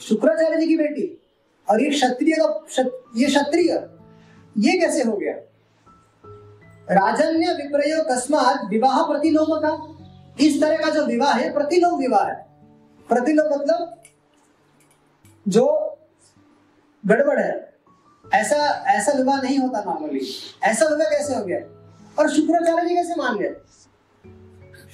शुक्राचार्य 0.08 0.60
जी 0.60 0.66
की 0.66 0.76
बेटी। 0.76 1.22
और 1.70 1.82
ये 1.82 1.90
क्षत्रिय 1.90 2.36
का 2.40 2.66
ये 3.16 3.26
क्षत्रिय, 3.26 3.90
ये 4.58 4.78
कैसे 4.78 5.02
हो 5.02 5.16
गया? 5.16 5.34
राजन्य 6.90 7.54
विप्रयोग 7.54 8.06
कस्मात 8.10 8.60
विवाह 8.70 9.02
प्रतिलोम 9.02 9.46
का। 9.50 9.98
इस 10.40 10.60
तरह 10.60 10.76
का 10.76 10.90
जो 10.90 11.06
विवाह 11.06 11.32
है, 11.32 11.52
प्रतिलोम 11.52 12.00
विवाह 12.00 12.28
है। 12.28 12.46
प्रतिलोम 13.08 13.46
मतलब 13.46 14.02
जो 15.48 15.96
गड़बड़ 17.06 17.38
है। 17.38 17.72
ऐसा 18.34 18.56
ऐसा 18.86 19.12
विवाह 19.12 19.42
नहीं 19.42 19.58
होता 19.58 19.84
नॉर्मली 19.84 20.32
ऐसा 20.62 20.86
विवाह 20.86 21.08
कैसे 21.10 21.34
हो 21.34 21.44
गया? 21.44 21.58
और 22.18 22.30
शुक्राचार्य 22.30 22.88
जी 22.88 22.94
कैसे 22.94 23.14
मान 23.18 23.38
गए? 23.38 23.54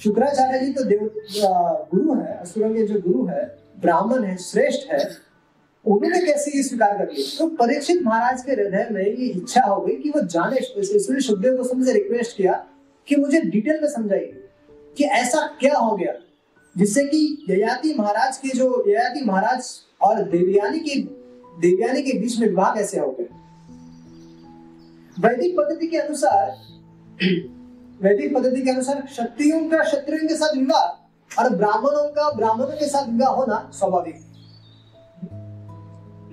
शुक्राचार्य 0.03 0.59
जी 0.59 0.73
तो 0.73 0.83
देव 0.83 1.11
गुरु 1.95 2.21
है 2.21 2.37
असुरों 2.37 2.73
के 2.73 2.87
जो 2.87 3.01
गुरु 3.01 3.25
है 3.25 3.58
ब्राह्मण 3.81 4.23
है, 4.23 4.37
श्रेष्ठ 4.37 4.91
है, 4.93 4.99
उन्होंने 5.85 6.19
कैसे 6.21 6.51
ये 6.57 6.63
स्वीकार 6.63 6.97
कर 6.97 7.11
लिया? 7.13 7.37
तो 7.39 7.47
परीक्षित 7.47 8.01
महाराज 8.03 8.43
के 8.43 8.51
हृदय 8.51 8.87
में 8.91 9.01
ये 9.01 9.27
इच्छा 9.27 9.61
हो 9.61 9.81
गई 9.81 9.95
कि 9.95 10.09
वो 10.09 10.21
जाने 10.21 10.57
इसलिए 10.57 11.19
सुखदेव 11.19 11.55
गोस्वामी 11.57 11.85
से 11.85 11.93
रिक्वेस्ट 11.93 12.37
किया 12.37 12.53
कि 13.07 13.15
मुझे 13.15 13.41
डिटेल 13.41 13.81
में 13.81 13.89
समझाइए 13.89 14.43
कि 14.97 15.03
ऐसा 15.03 15.45
क्या 15.59 15.77
हो 15.77 15.95
गया, 15.95 16.13
जिससे 16.77 17.03
कि 17.03 17.45
ययाति 17.49 17.93
महाराज 17.99 18.37
के 18.37 18.49
जो 18.49 18.83
ययाति 18.87 19.25
महाराज 19.25 19.69
और 20.01 20.21
देवयानी 20.23 20.79
के 20.79 20.99
देवयानी 21.59 22.01
के 22.01 22.19
बीच 22.19 22.39
में 22.39 22.47
विवाह 22.47 22.75
कैसे 22.75 22.99
हो 22.99 23.11
गया? 23.19 23.35
वैदिक 25.19 25.55
पद्धति 25.57 25.87
के 25.87 25.97
अनुसार 25.97 26.51
वैदिक 28.03 28.35
पद्धति 28.35 28.61
के 28.61 28.71
अनुसार 28.71 29.01
क्षत्रियों 29.01 29.69
का 29.69 29.83
क्षत्रियों 29.83 30.27
के 30.27 30.35
साथ 30.35 30.55
विवाह 30.57 30.98
और 31.31 31.55
ब्राह्मणों 31.55 32.07
का, 32.09 32.29
ब्राह्मणों 32.31 32.67
के 32.69 32.87
साथ 32.87 33.07
विवाह 33.07 33.29
होना 33.29 33.69
स्वाभाविक 33.73 34.15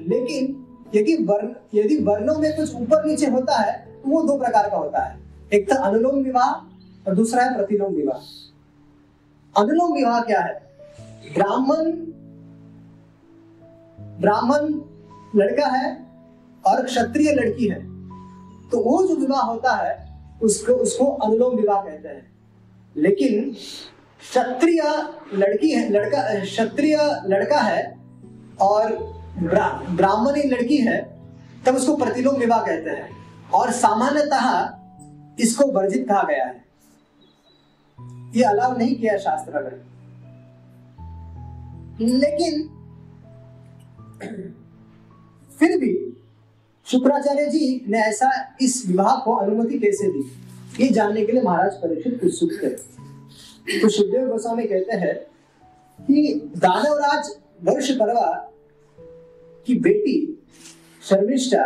लेकिन 0.09 0.65
यदि 0.95 1.15
वर्ण, 1.25 1.49
यदि 1.75 1.97
वर्णों 2.05 2.35
में 2.39 2.57
कुछ 2.57 2.75
ऊपर 2.75 3.05
नीचे 3.05 3.27
होता 3.27 3.57
है 3.57 3.73
तो 4.03 4.11
वो 4.11 4.23
दो 4.23 4.37
प्रकार 4.39 4.69
का 4.71 4.77
होता 4.77 5.03
है। 5.05 5.19
एक 5.53 5.69
तो 5.69 5.77
अनुलोम 5.77 6.23
विवाह 6.25 6.53
और 7.09 7.15
दूसरा 7.15 7.43
है 7.45 7.57
प्रतिलोम 7.57 7.95
विवाह। 7.95 8.19
अनुलोम 9.55 9.93
विवाह 9.93 10.21
क्या 10.21 10.41
है? 10.41 10.55
ब्राह्मण 11.35 11.91
ब्राह्मण 14.21 14.69
लड़का 15.37 15.67
है 15.69 15.87
और 16.65 16.85
क्षत्रिय 16.85 17.33
लड़की 17.33 17.69
है। 17.69 17.81
तो 18.71 18.83
वो 18.85 19.03
जो 19.07 19.17
विवाह 19.17 19.43
होता 19.43 19.75
है, 19.77 19.95
उसको 20.43 20.73
उसको 20.75 21.05
अनुलोम 21.07 21.57
विवाह 21.57 21.83
कहते 21.83 22.09
हैं। 22.09 22.27
लेकिन 22.97 23.55
क्षत्रिय 24.31 24.83
लड़की 25.35 25.71
है, 25.71 25.89
लड़का, 25.89 26.23
क्षत्रिय 26.41 26.97
लड़का 27.27 27.61
है 27.61 27.99
और 28.61 28.93
ब्राह्मणी 29.91 30.43
लड़की 30.43 30.77
है, 30.77 30.99
तब 31.67 31.77
उसको 31.77 31.97
प्रतिलोम 31.97 32.37
विवाह 32.37 32.61
कहते 32.67 32.91
हैं। 32.91 33.11
और 33.55 33.71
सामान्यतः 33.73 35.43
इसको 35.43 35.67
वर्जित 35.73 36.07
कहा 36.09 36.23
गया 36.23 36.45
है। 36.45 36.65
ये 38.37 38.43
अलाव 38.43 38.77
नहीं 38.79 38.95
किया 38.97 39.17
शास्त्र 39.17 39.63
में 39.63 39.85
लेकिन 42.01 42.69
फिर 45.59 45.79
भी 45.79 45.93
शुक्राचार्य 46.87 47.47
जी 47.47 47.85
ने 47.89 47.99
ऐसा 47.99 48.31
इस 48.61 48.83
विवाह 48.87 49.17
को 49.17 49.35
अनुमति 49.35 49.79
कैसे 49.79 50.09
दी? 50.09 50.25
ये 50.85 50.89
जानने 50.89 51.25
के 51.27 51.33
लिए 51.33 51.43
महाराज 51.43 51.73
परीक्षित 51.73 52.21
उत्सुक 52.25 52.51
थे। 52.63 52.96
तो 53.67 53.89
सुखदेव 53.89 54.27
गोस्वामी 54.29 54.65
कहते 54.65 54.97
हैं 54.97 55.15
कि 55.99 56.51
दानवराज 56.57 57.31
वर्ष 57.65 57.91
परवा 57.91 58.33
की 59.67 59.75
बेटी 59.81 60.17
शर्मिष्ठा 61.03 61.65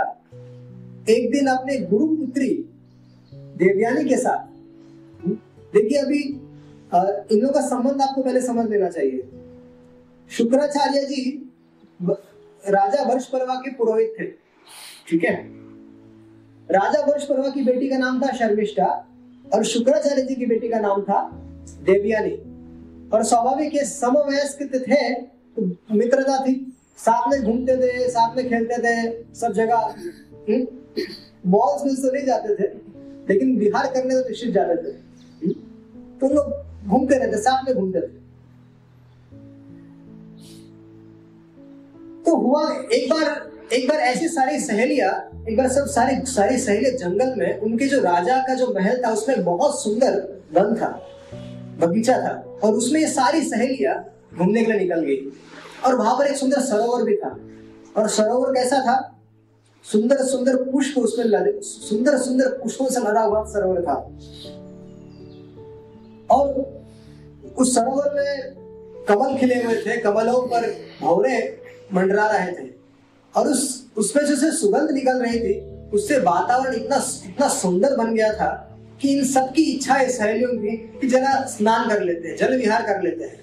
एक 1.09 1.31
दिन 1.33 1.47
अपने 1.47 1.77
गुरु 1.81 2.07
पुत्री 2.07 2.49
देवयानी 3.33 4.05
के 4.09 4.17
साथ, 4.17 4.47
देखिए 5.75 5.99
अभी 5.99 6.23
इन 6.23 7.41
लोगों 7.41 7.53
का 7.53 7.61
संबंध 7.61 8.03
आपको 8.03 8.23
पहले 8.23 8.41
समझ 8.41 8.69
लेना 8.71 8.89
चाहिए। 8.91 9.29
शुक्राचार्य 10.31 11.05
जी 11.05 11.23
राजा 12.65 13.03
वर्ष 13.03 13.27
परवा 13.27 13.55
के 13.55 13.71
पुरोहित 13.75 14.15
थे, 14.21 14.27
ठीक 15.09 15.25
है? 15.25 15.35
राजा 16.69 17.05
वर्ष 17.07 17.25
परवा 17.27 17.49
की 17.51 17.65
बेटी 17.65 17.89
का 17.89 17.99
नाम 17.99 18.21
था 18.23 18.33
शर्मिष्ठा 18.37 18.89
और 19.55 19.65
शुक्राचार्य 19.65 20.23
जी 20.23 20.35
की 20.35 20.47
बेटी 20.47 20.69
का 20.69 20.81
नाम 20.81 21.03
था 21.03 21.21
देवयानी। 21.85 22.33
और 23.11 23.25
स्वाभाविक 23.25 23.75
ये 23.75 23.85
समवयस्क 23.85 24.63
थे 24.75 25.15
तो 25.15 25.63
मित्रता 25.95 26.45
थी। 26.45 26.77
साथ 26.99 27.31
में 27.31 27.43
घूमते 27.43 27.77
थे, 27.77 28.09
साथ 28.09 28.37
में 28.37 28.49
खेलते 28.49 28.79
थे, 28.79 29.25
सब 29.35 29.53
जगह। 29.53 29.95
मॉल्स 31.47 31.85
में 31.85 31.97
तो 31.97 32.13
नहीं 32.13 32.27
जाते 32.27 32.55
थे, 32.55 32.69
लेकिन 33.29 33.59
बिहार 33.59 33.87
करने 33.87 34.15
तो 34.15 34.29
निश्चित 34.29 34.51
जाते 34.51 34.77
थे। 34.77 34.97
हम्म? 35.43 35.53
तो 36.19 36.35
लोग 36.35 36.53
घूमते 36.89 37.19
रहते, 37.19 37.39
साथ 37.39 37.65
में 37.65 37.75
घूमते 37.75 38.01
थे। 38.01 38.21
तो 42.23 42.37
हुआ 42.37 42.85
एक 42.93 43.11
बार 43.11 43.51
एक 43.73 43.89
बार 43.89 43.99
ऐसी 43.99 44.29
सारी 44.29 44.61
सहेलियाँ, 44.61 45.45
एक 45.49 45.57
बार 45.57 45.69
सब 45.69 45.87
सारी 45.87 46.27
सारी 46.27 46.59
सहेलियाँ 46.59 46.97
जंगल 46.97 47.35
में, 47.37 47.61
उनके 47.61 47.87
जो 47.87 48.01
राजा 48.01 48.39
का 48.39 48.55
जो 48.55 48.75
महल 48.75 49.03
था, 49.05 49.11
उसमें 49.11 49.45
बहुत 49.45 49.83
सुंदर 49.83 50.43
वन 50.53 50.75
था। 50.75 51.07
बगीचा 51.81 52.19
था 52.19 52.59
और 52.65 52.73
उसमें 52.75 53.01
ये 53.01 53.07
सारी 53.07 53.43
सहेलियाँ 53.43 54.05
घूमने 54.39 54.65
के 54.65 54.73
लिए 54.73 54.81
निकल 54.81 55.01
गई। 55.01 55.33
और 55.87 55.95
वहाँ 55.95 56.19
पर 56.19 56.27
एक 56.27 56.37
सुंदर 56.37 56.61
सरोवर 56.61 57.03
भी 57.03 57.17
था। 57.17 57.37
और 57.97 58.09
सरोवर 58.09 58.55
कैसा 58.55 58.81
था? 58.81 59.17
सुंदर 59.85 60.17
सुंदर 60.17 60.57
पुष्प 60.57 60.99
उसमें 60.99 61.25
लदे 61.25 61.61
सुंदर 61.63 62.19
सुंदर 62.19 62.49
पुष्पों 62.49 62.89
से 62.89 63.01
लदा 63.01 63.21
हुआ 63.21 63.45
सरोवर 63.45 63.83
था। 63.83 63.95
और 66.31 66.81
उस 67.59 67.75
सरोवर 67.75 68.15
में 68.15 68.55
कमल 69.09 69.39
खिले 69.39 69.55
हुए 69.55 69.75
थे, 69.75 70.01
कमलों 70.01 70.43
पर 70.43 70.75
भौरे 71.01 71.61
मंडरा 71.95 72.27
रहे 72.27 72.53
थे। 72.53 72.71
और 73.37 73.49
उस, 73.49 73.89
उसमें 73.97 74.27
जैसे 74.27 74.51
सुगंध 74.51 74.91
निकल 74.91 75.23
रही 75.23 75.41
थी, 75.41 75.81
उससे 75.91 76.19
वातावरण 76.19 76.75
इतना 76.75 76.97
इतना 77.27 77.49
सुंदर 77.49 77.97
बन 77.97 78.15
गया 78.15 78.33
था 78.33 78.70
कि 79.01 79.13
इन 79.13 79.25
सबकी 79.25 79.63
इच्छा 79.63 79.95
है 79.95 80.09
सहेलियों 80.11 80.53
की 80.55 80.77
कि 81.01 81.07
जरा 81.07 81.47
स्नान 81.47 81.89
कर 81.89 82.03
लेते 82.03 82.29
हैं, 82.29 82.37
जल 82.37 82.57
विहार 82.57 82.83
कर 82.83 83.03
लेते 83.03 83.25
हैं। 83.25 83.39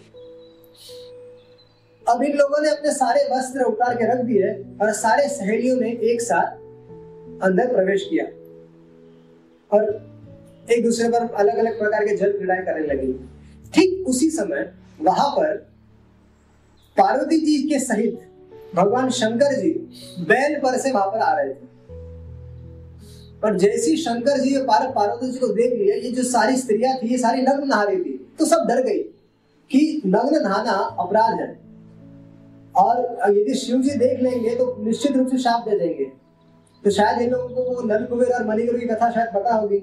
अब 2.07 2.23
इन 2.23 2.37
लोगों 2.37 2.61
ने 2.63 2.69
अपने 2.69 2.91
सारे 2.91 3.23
वस्त्र 3.31 3.63
उतार 3.63 3.95
के 3.95 4.11
रख 4.11 4.25
दिए 4.25 4.51
और 4.81 4.91
सारे 4.93 5.27
सहेलियों 5.29 5.79
ने 5.79 5.89
एक 6.11 6.21
साथ 6.21 6.51
अंदर 7.43 7.67
प्रवेश 7.67 8.07
किया। 8.09 8.25
और 9.71 9.83
एक 10.71 10.83
दूसरे 10.83 11.09
पर 11.09 11.33
अलग 11.33 11.57
अलग 11.57 11.79
प्रकार 11.79 12.05
के 12.05 12.15
जल 12.15 12.31
क्रीड़ाएँ 12.31 12.65
करने 12.65 12.87
लगी। 12.87 13.13
ठीक 13.73 14.07
उसी 14.07 14.29
समय 14.29 14.73
वहाँ 15.01 15.29
पर 15.29 15.55
पार्वती 16.97 17.39
जी 17.39 17.69
के 17.69 17.79
सहित 17.79 18.19
भगवान 18.75 19.09
शंकर 19.09 19.53
जी 19.53 19.71
बैल 20.19 20.59
पर 20.59 20.77
से 20.77 20.91
वहाँ 20.91 21.07
पर 21.07 21.19
आ 21.19 21.33
रहे 21.33 21.53
थे। 21.53 21.66
पर 23.41 23.57
जैसी 23.57 23.95
शंकर 23.97 24.39
जी 24.39 24.55
पार 24.65 24.91
पार्वती 24.91 25.31
जी 25.31 25.39
को 25.39 25.47
देख 25.47 25.73
लिया, 25.73 25.95
ये 25.97 26.11
जो 26.11 26.23
सारी 26.25 26.57
स्त्रियाँ 26.57 26.97
थी, 26.97 27.07
ये 27.07 27.17
सारी 27.17 27.41
नग्न 27.41 27.67
नहा 27.67 27.83
रही 27.83 27.97
थी 27.97 28.17
तो 28.39 28.45
सब 28.45 28.65
डर 28.67 28.81
गई 28.83 28.99
कि 29.71 30.01
नग्न 30.05 30.41
नहाना 30.43 30.71
अपराध 30.99 31.39
है। 31.39 31.49
और 32.75 33.31
यदि 33.31 33.53
शिव 33.55 33.81
जी 33.81 33.97
देख 33.99 34.21
लेंगे 34.21 34.55
तो 34.55 34.75
निश्चित 34.83 35.17
रूप 35.17 35.27
से 35.27 35.37
शाप 35.37 35.69
दे 35.69 35.77
देंगे। 35.79 36.05
तो 36.83 36.91
शायद 36.91 37.21
इन 37.21 37.29
लोगों 37.29 37.63
को 37.65 37.81
नल 37.83 38.03
कुबेर 38.05 38.29
और 38.29 38.45
मणिगर 38.47 38.77
की 38.79 38.85
कथा 38.85 39.09
शायद 39.11 39.29
पता 39.35 39.53
होगी। 39.55 39.79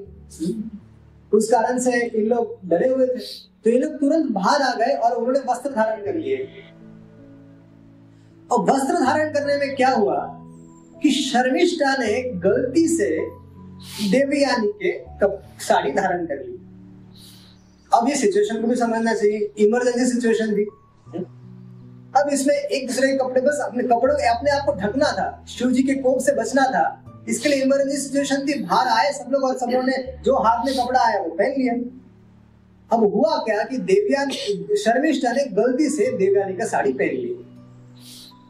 उस 1.32 1.50
कारण 1.50 1.78
से 1.78 1.92
इन 2.00 2.26
लोग 2.26 2.58
डरे 2.64 2.88
हुए 2.88 3.06
थे। 3.06 3.18
तो 3.64 3.70
ये 3.70 3.78
लोग 3.78 3.99
तुरंत 4.00 4.30
बाहर 4.32 4.62
आ 4.62 4.73
गए 4.75 4.94
और 4.94 5.16
उन्होंने 5.16 5.40
वस्त्र 5.49 5.70
धारण 5.70 6.04
कर 6.04 6.14
लिए। 6.14 6.37
और 8.50 8.61
वस्त्र 8.70 9.04
धारण 9.04 9.32
करने 9.32 9.56
में 9.56 9.75
क्या 9.76 9.90
हुआ 9.90 10.16
कि 11.02 11.11
शर्मिष्ठा 11.12 11.96
ने 11.96 12.12
गलती 12.40 12.87
से 12.88 13.08
देवयानी 14.11 14.73
के 14.83 14.93
साड़ी 15.64 15.91
धारण 15.91 16.26
कर 16.26 16.35
ली। 16.35 16.61
अब 17.95 18.09
ये 18.09 18.17
सिचुएशन 18.17 18.61
को 18.61 18.67
भी 18.67 18.76
समझना 18.76 19.14
चाहिए। 19.14 19.53
इमरजेंसी 19.59 20.12
सिचुएशन 20.12 20.57
थी 20.57 20.64
अब 22.17 22.29
इसमें 22.33 22.55
एक 22.55 22.87
दूसरे 22.87 23.09
के 23.09 23.19
कपड़े, 23.19 23.41
बस 23.41 23.59
अपने 23.64 23.83
कपड़ों 23.83 24.17
अपने 24.17 24.50
आप 24.50 24.67
को 24.67 24.73
ढकना 24.73 25.12
था। 25.12 25.45
शिव 25.49 25.71
जी 25.71 25.83
के 25.83 25.95
कोप 25.95 26.19
से 26.21 26.33
बचना 26.33 26.62
था। 26.62 27.00
इसके 27.29 27.49
लिए 27.49 27.62
इमरजेंसी 27.62 27.97
सिचुएशन 27.97 28.47
थी। 28.47 28.62
बाहर 28.62 28.87
आए 28.88 29.12
सब 29.12 29.31
लोग 29.33 29.45
और 29.45 29.59
सब 29.59 29.67
लोगों 29.71 29.87
ने 29.87 30.23
जो 30.25 30.37
हाथ 30.37 30.64
में 30.67 30.75
कपड़ा 30.75 31.00
आया 31.00 31.21
वो 31.21 31.31
पहन 31.31 31.50
लिया। 31.50 31.75
अब 32.93 33.00
हुआ 33.14 33.37
क्या 33.38 33.64
कि 33.64 33.76
देवयानी, 33.76 34.76
शर्मिष्ठा 34.76 35.33
ने 35.33 35.45
गलती 35.45 35.88
से 35.88 36.17
देवयानी 36.17 36.57
का 36.57 36.67
साड़ी 36.67 36.93
पहन 36.93 37.09
ली। 37.09 37.47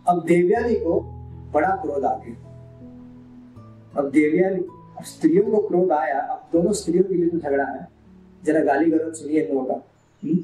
अब 0.08 0.24
देवयानी 0.26 0.74
को 0.74 1.00
बड़ा 1.54 1.68
क्रोध 1.68 2.04
आ 2.04 2.14
गया। 2.14 2.34
अब 3.96 4.10
देविया 4.10 4.50
ने 4.50 4.56
अब 4.56 4.73
स्त्रियों 5.04 5.42
को 5.42 5.68
क्रोध 5.68 5.92
आया। 5.92 6.20
अब 6.20 6.48
दोनों 6.52 6.72
स्त्रियों 6.72 7.04
के 7.04 7.14
बीच 7.14 7.32
में 7.32 7.40
झगड़ा 7.40 7.64
है। 7.64 7.88
जरा 8.44 8.60
गाली 8.60 8.90
गलौज 8.90 9.14
सुनिए 9.14 9.48
का। 9.52 9.86
हम्म? 10.24 10.38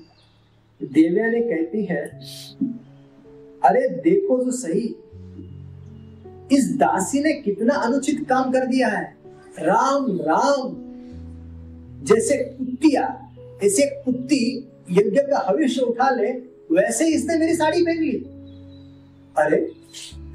देविया 0.82 1.30
ने 1.30 1.40
कहती 1.40 1.84
है, 1.84 2.20
अरे 3.64 3.88
देखो 3.88 4.44
तो 4.44 4.50
सही। 4.50 4.96
इस 6.52 6.76
दासी 6.76 7.22
ने 7.22 7.32
कितना 7.32 7.74
अनुचित 7.74 8.28
काम 8.28 8.52
कर 8.52 8.66
दिया 8.66 8.88
है। 8.88 9.16
राम 9.58 10.18
राम। 10.20 10.76
जैसे 12.04 12.36
कुत्तिया, 12.36 13.32
ऐसे 13.64 14.02
कुत्ती 14.04 14.68
यज्ञ 14.90 15.20
का 15.20 15.46
हविष्य 15.48 15.82
उठा 15.82 16.10
ले, 16.10 16.32
वैसे 16.72 17.06
इसने 17.06 17.38
मेरी 17.38 17.54
साड़ी 17.54 17.84
पहन 17.84 17.98
ली। 17.98 18.12
अरे, 19.38 19.72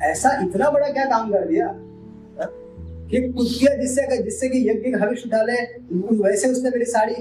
ऐसा 0.01 0.29
इतना 0.43 0.71
बड़ा 0.71 0.89
क्या 0.89 1.05
काम 1.05 1.31
कर 1.31 1.47
दिया? 1.47 1.84
कि 3.09 3.33
कुत्तिया 3.33 3.75
जिससे 3.75 4.23
जिससे 4.23 4.49
कि 4.49 4.69
यज्ञ 4.69 4.91
का 4.91 5.05
हविष्य 5.05 5.23
उठा 5.25 5.43
ले 5.43 5.53
वैसे 6.17 6.49
उसने 6.49 6.69
मेरी 6.69 6.85
साड़ी 6.85 7.15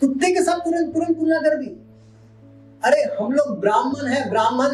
कुत्ते 0.00 0.34
के 0.34 0.42
साथ 0.42 0.60
तुरंत 0.60 0.94
तुरंत 0.94 1.18
तुलना 1.18 1.38
कर 1.38 1.56
दी। 1.56 1.66
अरे, 2.84 3.02
हम 3.02 3.32
लोग 3.32 3.60
ब्राह्मण 3.60 4.06
है, 4.06 4.30
ब्राह्मण। 4.30 4.68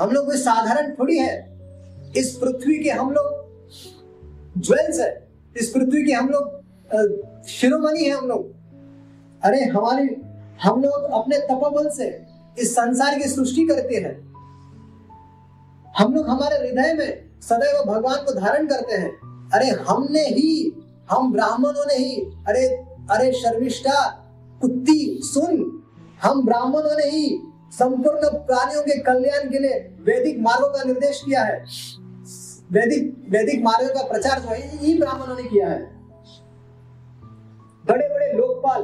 हम 0.00 0.10
लोग 0.10 0.26
कोई 0.26 0.36
साधारण 0.36 0.94
थोड़ी 0.94 1.18
है। 1.18 1.58
इस 2.16 2.38
पृथ्वी 2.44 2.78
के 2.78 2.90
हम 2.90 3.10
लोग 3.10 3.46
ज्वेल्स 4.60 5.00
है। 5.00 5.28
इस 5.56 5.70
पृथ्वी 5.70 6.06
के 6.06 6.12
हम 6.12 6.28
लोग 6.28 6.60
शिरोमणि 7.46 8.00
है 8.00 8.10
हम 8.10 8.28
लोग। 8.28 8.52
अरे, 9.42 9.64
हमारी 9.64 10.16
हम 10.62 10.82
लोग 10.82 10.92
अपने 10.92 11.38
तपोबल 11.38 11.90
से 11.90 12.22
इस 12.58 12.72
संसार 12.72 13.18
की 13.18 13.24
सृष्टि 13.24 13.66
करते 13.66 13.96
हैं। 13.96 14.30
हम 15.98 16.14
लोग 16.14 16.28
हमारे 16.28 16.56
हृदय 16.56 16.94
में 16.94 17.30
सदैव 17.42 17.84
भगवान 17.84 18.16
को 18.16 18.32
धारण 18.32 18.66
करते 18.66 18.94
हैं। 18.94 19.29
अरे 19.54 19.70
हमने 19.70 20.20
ही, 20.20 20.72
हम 21.10 21.32
ब्राह्मणों 21.32 21.86
ने 21.86 21.94
ही, 21.94 22.16
अरे 22.48 22.66
अरे 23.10 23.32
शर्मिष्ठा, 23.32 24.08
कुत्ती, 24.60 25.20
सुन, 25.22 25.82
हम 26.22 26.44
ब्राह्मणों 26.46 26.96
ने 26.96 27.10
ही 27.10 27.42
संपूर्ण 27.72 28.28
प्राणियों 28.28 28.82
के 28.82 28.98
कल्याण 28.98 29.50
के 29.50 29.58
लिए 29.58 29.78
वैदिक 30.00 30.40
मार्गों 30.40 30.68
का 30.68 30.84
निर्देश 30.84 31.22
किया 31.26 31.42
है। 31.42 31.64
वैदिक 32.72 33.26
वैदिक 33.28 33.62
मार्गों 33.62 33.94
का 33.94 34.02
प्रचार 34.02 34.40
जो 34.40 34.48
है 34.48 34.76
यही 34.76 34.98
ब्राह्मणों 34.98 35.36
ने 35.36 35.42
किया 35.42 35.68
है। 35.68 35.82
बड़े 37.86 38.08
बड़े 38.08 38.32
लोकपाल, 38.32 38.82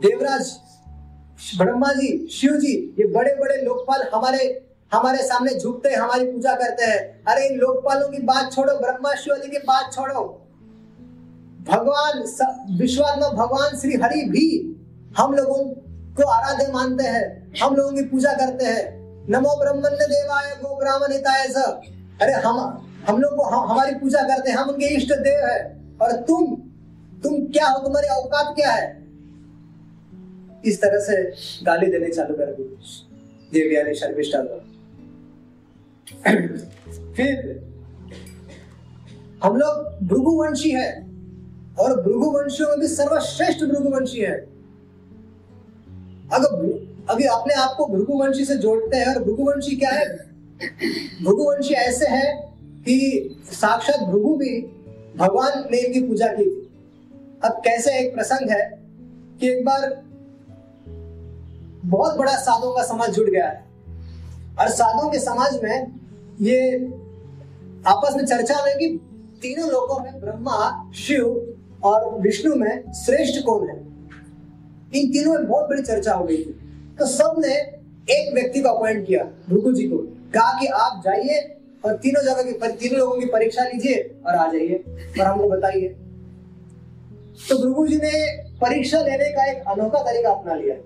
देवराज, 0.00 0.56
ब्रह्मा 1.58 1.92
जी, 1.92 2.26
शिव 2.26 2.52
जी, 2.52 2.94
ये 2.98 3.06
बड़े 3.06 3.34
बड़े 3.34 3.56
लोकपाल 3.56 4.08
हमारे 4.14 4.63
हमारे 4.92 5.18
सामने 5.18 5.54
झुकते 5.54 5.88
हैं 5.88 5.96
हमारी 5.96 6.24
पूजा 6.32 6.54
करते 6.54 6.84
हैं। 6.84 6.98
अरे 7.24 7.46
इन 7.48 7.58
लोकपालों 7.58 8.08
की 8.08 8.18
बात 8.22 8.52
छोड़ो 8.52 8.74
ब्रह्मा 8.74 9.14
शिव 9.14 9.36
जी 9.36 9.48
की 9.48 9.58
बात 9.58 9.92
छोड़ो। 9.92 10.40
भगवान 11.68 12.18
विश्वात्मा 12.78 13.28
भगवान 13.28 13.76
श्री 13.76 13.94
हरि 13.94 14.22
भी 14.22 14.46
हम 15.18 15.34
लोगों 15.34 15.64
को 16.14 16.28
आराध्य 16.28 16.72
मानते 16.72 17.04
हैं 17.04 17.24
हम 17.62 17.76
लोगों 17.76 17.92
की 17.92 18.02
पूजा 18.02 18.32
करते 18.32 18.64
हैं। 18.64 18.82
नमो 19.30 19.56
ब्रह्मण्य 19.60 20.06
देवाय 20.06 20.50
गो 20.62 20.76
ब्राह्मण 20.78 21.12
हिताय 21.12 21.46
अरे 22.22 22.32
हम 22.32 22.58
हम 23.08 23.18
लोग 23.20 23.54
हम, 23.54 23.70
हमारी 23.70 23.94
पूजा 23.94 24.22
करते 24.22 24.50
हैं 24.50 24.58
हम 24.58 24.68
उनके 24.68 24.86
इष्ट 24.86 25.12
देव 25.12 25.46
है। 25.46 25.62
और 26.02 26.12
तुम 26.12 26.54
तुम 27.22 27.34
क्या 27.46 27.66
हो 27.66 27.78
तुम्हारी 27.78 28.08
औकात 28.08 28.54
क्या 28.56 28.70
है? 28.70 29.04
इस 30.64 30.80
तरह 30.82 31.00
से 31.00 31.22
गाली 31.64 31.86
देने 31.86 32.08
चालू 32.08 32.34
कर 32.34 32.46
दी। 32.46 32.62
देविया 33.52 33.92
शर्मिष्ठा 33.92 34.38
को 34.40 34.73
फिर 37.16 37.60
हम 39.44 39.56
लोग 39.56 40.06
भृगुवंशी 40.08 40.70
है 40.70 41.02
और 41.80 42.02
भृगुवंशियों 42.02 42.68
में 42.68 42.80
भी 42.80 42.88
सर्वश्रेष्ठ 42.88 43.64
भृगुवंशी 43.64 44.20
है। 44.20 44.54
अगर 46.32 46.46
अभी 47.10 47.24
अपने 47.24 47.54
आप 47.54 47.74
को 47.78 47.86
भृगुवंशी 47.86 48.44
से 48.44 48.56
जोड़ते 48.56 48.96
हैं 48.96 49.14
और 49.14 49.24
भृगुवंशी 49.24 49.76
क्या 49.76 49.90
है? 49.90 50.16
भृगुवंशी 51.24 51.74
ऐसे 51.74 52.06
है 52.06 52.54
कि 52.64 53.30
साक्षात 53.52 54.00
भृगु 54.00 54.36
भी 54.36 54.60
भगवान 55.16 55.68
ने 55.70 55.78
इनकी 55.78 56.08
पूजा 56.08 56.26
की 56.26 56.44
थी। 56.44 56.70
अब 57.44 57.52
कैसे 57.52 57.98
एक 57.98 58.14
प्रसंग 58.14 58.50
है 58.50 58.80
कि 59.40 59.48
एक 59.48 59.64
बार 59.64 60.02
बहुत 61.84 62.16
बड़ा 62.16 62.36
साधुओं 62.36 62.76
का 62.76 62.82
समाज 62.82 63.10
जुड़ 63.10 63.30
गया 63.30 63.48
है। 63.48 63.73
और 64.60 64.68
साधुओं 64.68 65.10
के 65.10 65.18
समाज 65.18 65.62
में 65.62 65.86
ये 66.40 66.76
आपस 67.86 68.14
में 68.16 68.26
चर्चा 68.26 68.54
हो 68.54 68.78
कि 68.78 69.00
तीनों 69.42 69.70
लोगों 69.70 70.00
में 70.00 70.20
ब्रह्मा, 70.20 70.90
शिव 70.94 71.56
और 71.84 72.20
विष्णु 72.20 72.56
में 72.56 72.92
श्रेष्ठ 72.92 73.44
कौन 73.44 73.68
है? 73.68 73.76
इन 74.94 75.12
तीनों 75.12 75.34
में 75.34 75.48
बहुत 75.48 75.68
बड़ी 75.70 75.82
चर्चा 75.82 76.12
हो 76.12 76.24
गई 76.24 76.36
थी। 76.36 76.52
तो 76.98 77.06
सबने 77.06 77.54
एक 78.12 78.34
व्यक्ति 78.34 78.60
को 78.60 78.68
अपॉइंट 78.68 79.06
किया 79.06 79.24
भृगु 79.24 79.72
जी 79.72 79.88
को। 79.88 79.98
कहा 80.34 80.60
कि 80.60 80.66
आप 80.66 81.02
जाइए 81.04 81.56
और 81.84 81.96
तीनों 81.96 82.22
जगह 82.22 82.42
की 82.42 82.76
तीनों 82.76 82.98
लोगों 82.98 83.18
की 83.20 83.26
परीक्षा 83.26 83.64
लीजिए 83.64 84.14
और 84.26 84.34
आ 84.34 84.52
जाइए 84.52 84.84
और 85.20 85.26
हमको 85.26 85.48
बताइए। 85.48 85.88
तो 87.48 87.58
भृगु 87.58 87.86
जी 87.86 87.96
ने 87.96 88.42
परीक्षा 88.58 89.00
लेने 89.00 89.32
का 89.32 89.50
एक 89.50 89.68
अनोखा 89.68 90.02
तरीका 90.02 90.30
अपना 90.30 90.54
लिया। 90.54 90.76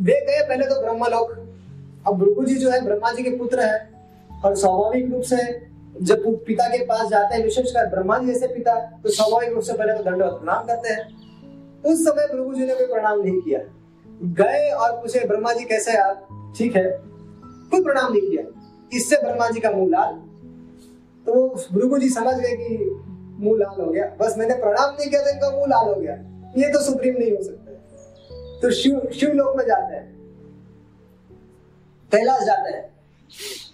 वे 0.00 0.20
गए 0.26 0.48
पहले 0.48 0.66
तो 0.66 0.80
ब्रह्मलोक। 0.80 1.47
अब 2.08 2.18
भृगु 2.18 2.44
जी 2.44 2.54
जो 2.54 2.70
है, 2.70 2.84
ब्रह्मा 2.84 3.12
जी 3.12 3.22
के 3.22 3.30
पुत्र 3.30 3.60
है 3.60 3.88
और 4.44 4.54
स्वाभाविक 4.56 5.10
रूप 5.12 5.22
से 5.22 5.36
जब 6.02 6.22
पिता 6.46 6.68
के 6.68 6.84
पास 6.84 7.08
जाते 7.08 7.34
हैं 7.34 7.44
विशेषकर 7.44 7.86
ब्रह्मा 7.86 8.18
जी 8.18 8.26
जैसे 8.26 8.46
पिता 8.46 8.74
तो 9.02 9.08
स्वाभाविक 9.08 9.52
रूप 9.52 9.62
से 9.62 9.72
पहले 9.72 9.94
तो 9.94 10.02
दंडवत 10.02 10.32
प्रणाम 10.32 10.66
करते 10.66 10.92
हैं। 10.92 11.82
उस 11.84 12.04
समय 12.04 12.26
प्रभु 12.26 12.54
जी 12.54 12.66
ने 12.66 12.74
कोई 12.74 12.86
प्रणाम 12.86 13.20
नहीं 13.20 13.40
किया। 13.40 13.60
गए 14.38 14.70
और 14.70 14.92
पूछे, 14.92 15.26
ब्रह्मा 15.26 15.52
जी 15.52 15.64
कैसे 15.64 15.96
आप? 15.96 16.28
ठीक 16.58 16.76
है। 16.76 16.90
कोई 17.70 17.82
प्रणाम 17.82 18.12
नहीं 18.12 18.30
किया। 18.30 18.42
इससे 18.92 19.16
ब्रह्मा 19.16 19.48
जी 19.50 19.60
का 19.60 19.70
मुँह 19.70 19.90
लाल। 19.90 20.14
तो 21.26 21.48
भृगु 21.72 21.98
जी 21.98 22.08
समझ 22.08 22.34
गए 22.34 22.56
कि 22.56 23.00
मुँह 23.44 23.58
लाल 23.58 23.80
हो 23.80 23.90
गया। 23.90 24.04
बस 24.20 24.34
मैंने 24.38 24.54
प्रणाम 24.54 24.90
नहीं 24.90 25.10
किया 25.10 25.22
तो 25.22 25.30
इनका 25.30 25.50
मुँह 25.50 25.66
लाल 25.66 25.88
हो 25.88 25.94
गया। 25.94 26.14
ये 26.56 26.72
तो 26.72 26.82
सुप्रीम 26.82 27.14
नहीं 27.18 27.32
हो 27.32 27.42
सकता। 27.42 27.72
तो 28.62 28.70
शिव 28.70 29.08
शिव 29.20 29.30
लोक 29.30 29.56
में 29.56 29.64
जाते 29.64 29.96
हैं। 29.96 30.17
कैलाश 32.12 32.42
जाते 32.42 32.70
हैं। 32.70 32.82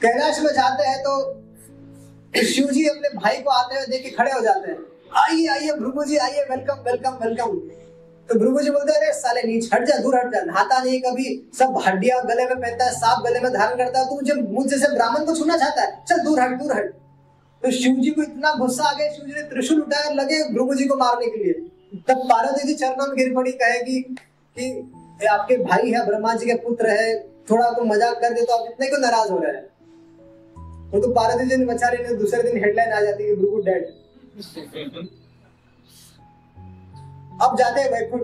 कैलाश 0.02 0.38
में 0.40 0.52
जाते 0.52 0.84
हैं 0.84 0.98
तो 0.98 2.42
शिव 2.44 2.70
जी 2.70 2.86
अपने 2.88 3.08
भाई 3.16 3.36
को 3.38 3.50
आते 3.50 3.76
हुए 3.76 3.86
देख 3.86 4.02
के 4.02 4.10
खड़े 4.10 4.32
हो 4.32 4.40
जाते 4.40 4.70
हैं। 4.70 4.78
आइए 5.18 5.46
आइए 5.48 5.72
भृगु 5.72 6.04
जी 6.04 6.16
आइए 6.18 6.44
वेलकम 6.50 6.82
वेलकम 6.86 7.18
वेलकम 7.22 7.58
तो 8.28 8.38
भृगु 8.38 8.60
जी 8.60 8.70
बोलते 8.70 8.92
अरे, 8.92 9.12
साले, 9.12 9.42
नीच, 9.42 9.68
हट 9.74 9.84
जा, 9.84 9.96
दूर 9.98 10.16
हट 10.18 10.32
जा। 10.34 10.40
नहाता 10.42 10.78
नहीं, 10.78 11.00
कभी 11.00 11.24
सब 11.58 11.82
हड्डियाँ 11.86 12.20
गले 12.26 12.44
में 12.44 12.56
पहनता 12.56 12.84
है, 12.84 12.92
सांप 12.92 13.24
गले 13.24 13.40
में 13.40 13.52
धारण 13.52 13.76
करता 13.76 13.98
है। 13.98 14.08
तू 14.08 14.14
मुझे 14.14 14.34
मुझ 14.34 14.66
जैसे 14.66 14.88
ब्राह्मण 14.94 15.24
को 15.24 15.34
छूना 15.36 15.56
चाहता 15.56 15.82
है। 15.82 16.04
चल, 16.04 16.18
दूर 16.18 16.40
हट 16.40 16.58
दूर 16.58 16.72
हट। 16.72 16.90
तो 17.62 17.70
शिव 17.70 17.96
जी 17.96 18.10
को 18.10 18.22
इतना 18.22 18.52
गुस्सा 18.54 18.84
आ 18.84 18.92
गया 18.92 19.10
शिव 19.12 19.26
जी 19.26 19.32
ने 19.32 19.42
त्रिशूल 19.42 19.82
उठाया, 19.82 20.10
लगे 20.12 20.42
भृगु 20.48 20.74
जी 20.74 20.84
को 20.84 20.96
मारने 20.96 21.26
के 21.26 21.44
लिए। 21.44 21.52
तब 22.08 22.26
पार्वती 22.30 22.66
जी 22.66 22.74
चरणों 22.74 23.06
में 23.06 23.16
गिर 23.16 23.34
पड़ी 23.34 23.52
कहेगी 23.52 24.00
कि 24.56 25.26
आपके 25.26 25.56
भाई 25.56 25.90
है, 25.90 26.06
ब्रह्मा 26.06 26.34
जी 26.34 26.46
के 26.46 26.54
पुत्र 26.58 26.90
है। 26.90 27.33
थोड़ा 27.48 27.64
आपको 27.66 27.85
मज़ाक 27.85 28.20
कर 28.20 28.35
दे 28.35 28.44
तो 28.44 28.52
आप 28.54 28.66
इतने 28.68 28.87
क्यों 28.88 28.98
नाराज़ 29.00 29.30
हो 29.30 29.38
रहे 29.38 29.52
हैं? 29.52 29.64
वो 30.92 31.00
तो 31.00 31.11
पार्वती 31.12 31.46
जी 31.46 31.57
ने 31.57 31.64
बचा 31.66 31.88
रही 31.88 32.14
दूसरे 32.16 32.42
दिन 32.42 32.64
हेडलाइन 32.64 32.92
आ 32.92 33.00
जाती 33.02 33.24
है 33.24 33.35
भृगु 33.37 33.62
डेड 33.62 33.85
अब 37.42 37.57
जाते 37.59 37.80
हैं 37.80 37.90
वैकुंठ। 37.90 38.22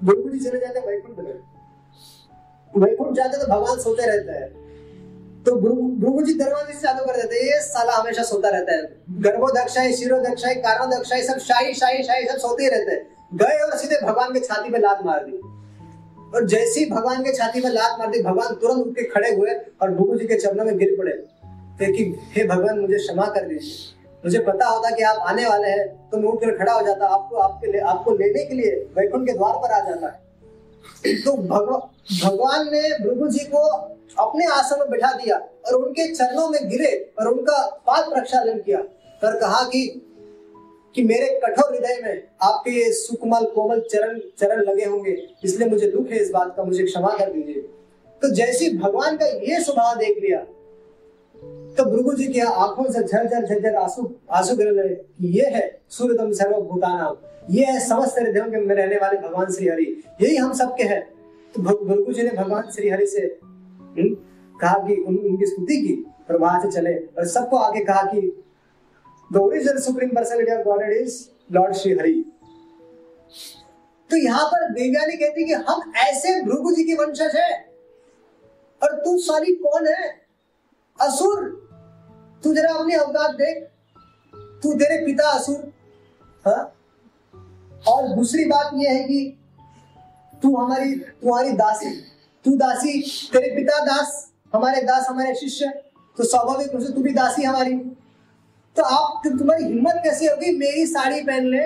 गुरुकुल 0.00 0.38
चले 0.40 0.58
जाते 0.58 0.78
हैं 0.78 0.86
वैकुंठ 0.86 1.18
वैकुंठ 2.74 3.14
जाते 3.16 3.38
तो 3.38 3.46
भगवान 3.46 3.78
सोते 3.80 4.06
रहते 4.06 4.32
हैं। 4.32 4.48
तो 5.44 5.54
भृगु 5.56 6.22
जी 6.22 6.34
दरवाजे 6.38 6.72
से 6.72 6.80
चालू 6.80 7.04
कर 7.04 7.16
देते 7.16 7.36
हैं, 7.36 7.42
ये 7.44 7.60
साला 7.62 7.94
हमेशा 7.94 8.22
सोता 8.24 8.48
रहता 8.48 8.72
है। 8.72 8.82
गर्भोदक्षाई 9.22 9.92
शिरोदक्षाई 9.92 10.54
कारणोदक्षाई 10.56 11.22
सब 11.22 11.38
शाही 11.40 11.74
शाही 11.74 12.02
शाही, 12.02 12.26
सब 12.26 12.38
सोते 12.38 12.62
ही 12.64 12.68
रहते 12.68 12.92
हैं। 12.92 13.02
गए 13.34 13.58
और 13.60 13.76
सीधे 13.78 14.00
भगवान 14.02 14.32
के 14.34 14.40
छाती 14.40 14.70
पे 14.70 14.78
लात 14.78 15.04
मार 15.04 15.24
दी। 15.24 15.40
और 16.34 16.46
जैसे 16.46 16.80
ही 16.80 16.86
भगवान 16.90 17.22
के 17.22 17.32
छाती 17.32 17.60
में 17.60 17.70
लात 17.70 17.98
मार 17.98 18.10
दी 18.10 18.22
भगवान 18.22 18.54
तुरंत 18.54 18.86
उठ 18.86 18.92
के 18.92 19.02
खड़े 19.04 19.30
हुए 19.34 19.50
और 19.82 19.90
भृगु 19.90 20.16
जी 20.16 20.26
के 20.26 20.34
चरणों 20.34 20.64
में 20.64 20.76
गिर 20.78 20.94
पड़े। 20.98 21.12
कि 21.82 22.04
हे 22.32 22.46
भगवान 22.46 22.78
मुझे 22.78 22.96
क्षमा 22.96 23.26
कर 23.26 23.46
दीजिए। 23.48 23.98
मुझे 24.24 24.38
पता 24.38 24.66
होता 24.66 24.90
कि 24.90 25.02
आप 25.02 25.16
आने 25.18 25.46
वाले 25.46 25.68
हैं 25.68 25.86
तो 26.10 26.16
मैं 26.16 26.28
उठकर 26.28 26.56
खड़ा 26.58 26.72
हो 26.72 26.86
जाता 26.86 27.06
आपको 27.06 27.36
आपके 27.36 27.72
ले, 27.72 27.78
आपको 27.78 28.10
लेने 28.10 28.44
के 28.44 28.54
लिए 28.54 28.72
वैकुंठ 28.96 29.26
के 29.26 29.32
द्वार 29.32 29.54
पर 29.56 29.72
आ 29.72 29.78
जाता 29.80 30.06
है। 30.06 31.14
तो 31.22 31.32
भगवान 31.32 32.68
ने 32.72 32.82
भृगु 33.04 33.28
जी 33.28 33.44
को 33.44 33.62
अपने 34.18 34.46
आसन 34.46 34.78
में 34.78 34.90
बैठा 34.90 35.12
दिया 35.12 35.36
और 35.36 35.74
उनके 35.74 36.14
चरणों 36.14 36.48
में 36.48 36.68
गिरे 36.70 36.92
और 37.18 37.28
उनका 37.28 37.58
पाद 37.86 38.12
प्रक्षालन 38.12 38.58
किया। 38.58 38.80
कर 39.22 39.38
कहा 39.40 39.62
कि 39.64 39.80
कि 40.94 41.02
मेरे 41.04 41.28
कठोर 41.44 41.74
हृदय 41.74 42.00
में 42.02 42.22
आपके 42.42 42.92
सुकमल 42.92 43.44
कोमल 43.46 43.80
चरण 43.82 44.18
चरण 44.38 44.62
लगे 44.62 44.84
होंगे। 44.84 45.16
इसलिए 45.44 45.68
मुझे 45.68 45.90
दुख 45.90 46.10
है 46.10 46.18
इस 46.18 46.30
बात 46.30 46.54
का 46.56 46.64
मुझे 46.64 46.84
क्षमा 46.84 47.16
कर 47.18 47.32
दीजिए। 47.32 47.60
तो 48.22 48.34
जैसे 48.34 48.70
भगवान 48.78 49.16
का 49.16 49.26
ये 49.26 49.60
स्वभाव 49.60 49.98
देख 49.98 50.18
लिया 50.18 50.40
तो 51.70 51.84
भृगु 51.86 52.12
जी 52.12 52.26
की 52.26 52.40
आँखों 52.40 52.84
से 52.84 53.02
झर 53.02 53.26
झर 53.26 53.46
झर 53.46 53.60
झर 53.60 53.74
आँसू 53.76 54.10
आँसू 54.30 54.56
गिर 54.56 54.72
रहे। 54.72 54.96
ये 55.28 55.46
है 55.48 55.62
सूर्यतम 55.90 56.32
सर्वभूतानाम। 56.32 57.16
ये 57.50 57.64
है 57.64 57.78
समस्त 57.80 58.18
हृदयों 58.18 58.44
के 58.44 58.56
में 58.56 58.74
रहने 58.76 58.96
वाले 58.96 59.18
भगवान 59.18 59.52
श्री 59.52 59.68
हरि। 59.68 59.84
यही 60.22 60.36
हम 60.36 60.52
सबके 60.52 60.84
हैं। 60.84 61.02
तो 61.54 61.62
भृगु 61.62 62.12
जी 62.12 62.22
ने 62.22 62.30
भगवान 62.32 62.70
श्री 62.74 62.88
हरि 62.88 63.06
से 63.06 63.20
हम्म, 63.20 64.14
कहा 64.60 64.78
कि 64.78 64.94
उन, 64.96 65.16
उनकी 65.16 65.46
स्तुति 65.46 65.76
की 65.78 65.94
वहाँ 66.32 66.60
से 66.62 66.70
चले। 66.72 66.94
और 66.94 67.26
सबको 67.26 67.56
आगे 67.58 67.84
कहा 67.84 68.02
कि 68.04 68.20
the 69.32 69.36
original 69.36 69.80
supreme 69.80 70.08
personality 70.08 70.52
of 70.52 70.64
God 70.64 70.82
is 70.92 71.24
lord 71.52 71.74
Shri 71.74 71.92
Hari 71.92 72.24
तो 74.10 74.16
यहाँ 74.16 74.46
पर 74.46 74.68
देवयानी 74.72 75.16
कहती 75.16 75.44
कि 75.44 75.52
हम 75.52 75.92
ऐसे 75.96 76.42
भृगु 76.42 76.72
जी 76.72 76.84
की 76.84 76.94
वंशज 76.94 77.36
है। 77.36 77.70
और 78.82 78.96
तू 79.00 79.18
सारी 79.18 79.54
कौन 79.54 79.86
है? 79.86 80.08
असुर, 81.00 81.44
तू 82.44 82.54
जरा 82.54 82.72
अपनी 82.72 82.94
अवतार 82.94 83.32
देख। 83.32 83.68
तू 84.62 84.72
तेरे 84.72 85.06
पिता 85.06 85.28
असुर। 85.28 85.72
हाँ? 86.46 86.76
और 87.88 88.08
दूसरी 88.08 88.44
बात 88.44 88.70
यह 88.74 88.90
है 88.90 89.04
कि 89.04 89.38
तू 90.42 90.56
हमारी, 90.56 90.94
तुम्हारी 90.94 91.52
दासी, 91.52 91.90
तू 92.44 92.56
दासी 92.56 93.00
तेरे 93.32 93.54
पिता 93.56 93.84
दास, 93.84 94.32
हमारे 94.54 94.82
दास 94.82 95.06
हमारे 95.08 95.34
शिष्य 95.34 95.68
तो 96.16 96.24
स्वाभाविक 96.24 96.72
रूप 96.72 96.82
से 96.82 96.92
तू 96.92 97.02
भी 97.02 97.12
दासी 97.12 97.42
हमारी। 97.42 97.76
तो 98.76 98.82
आप 98.82 99.22
तुम्हारी 99.28 99.64
हिम्मत 99.64 100.00
कैसी 100.04 100.26
होगी? 100.26 100.56
मेरी 100.58 100.86
साड़ी 100.86 101.20
पहन 101.22 101.46
ले। 101.46 101.64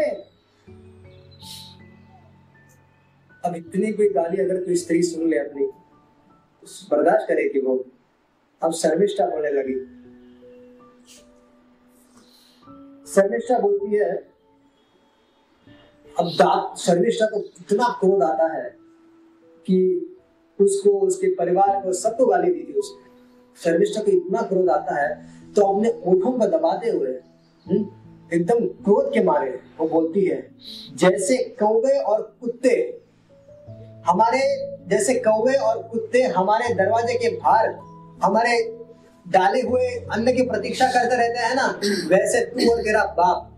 अब 3.45 3.57
इतनी 3.57 3.93
कोई 3.93 4.09
गाली 4.09 4.43
अगर 4.43 4.65
कोई 4.65 4.77
स्त्री 4.77 5.03
सुन 5.03 5.29
ले 5.31 5.39
अपनी 5.39 5.67
तो 5.67 6.87
बर्दाश्त 6.91 7.27
करेगी 7.29 7.61
वो, 7.61 7.77
अब 8.63 8.73
शर्मिष्ठा 8.73 9.27
बोलने 9.27 9.51
लगी। 9.51 9.75
शर्मिष्ठा 13.07 13.59
बोलती 13.59 13.97
है, 13.97 14.11
अब 16.17 16.29
दांत, 16.29 16.79
शर्मिष्ठा 16.79 17.27
को 17.27 17.41
इतना 17.61 17.89
क्रोध 18.01 18.23
आता 18.23 18.47
है 18.55 18.71
कि 19.67 19.79
उसको, 20.59 20.99
उसके 21.01 21.35
परिवार 21.35 21.81
को 21.83 21.93
सबको 21.93 22.27
गाली 22.27 22.53
दी 22.53 22.63
थी 22.65 22.79
उसने। 22.79 23.63
शर्मिष्ठा 23.63 24.03
को 24.03 24.11
इतना 24.11 24.43
क्रोध 24.43 24.69
आता 24.71 24.95
है 25.03 25.13
तो 25.57 25.63
अपने 25.63 25.89
ओठों 26.07 26.33
को 26.33 26.47
दबाते 26.47 26.91
हुए 26.91 27.11
हम्म, 27.67 27.85
एकदम 28.33 28.59
क्रोध 28.85 29.13
के 29.15 29.23
मारे 29.25 29.51
वो 29.81 29.89
बोलती 29.89 30.25
है 30.25 30.47
जैसे 30.99 31.37
कौवे 31.63 31.99
और 31.99 32.23
कुत्ते 32.41 32.77
हमारे 34.07 34.41
जैसे 34.89 35.15
कौवे 35.15 35.55
और 35.57 35.83
कुत्ते 35.83 36.23
हमारे 36.23 36.75
दरवाजे 36.75 37.15
के 37.19 37.29
बाहर 37.37 37.75
हमारे 38.25 38.59
डाले 39.27 39.61
हुए 39.61 39.87
अन्न 40.13 40.33
की 40.37 40.43
प्रतीक्षा 40.43 40.87
करते 40.93 41.17
रहते 41.17 41.39
हैं 41.39 41.55
ना 41.55 41.67
वैसे 42.09 42.45
तू 42.47 42.71
और 42.73 42.83
तेरा 42.83 43.05
बाप 43.19 43.51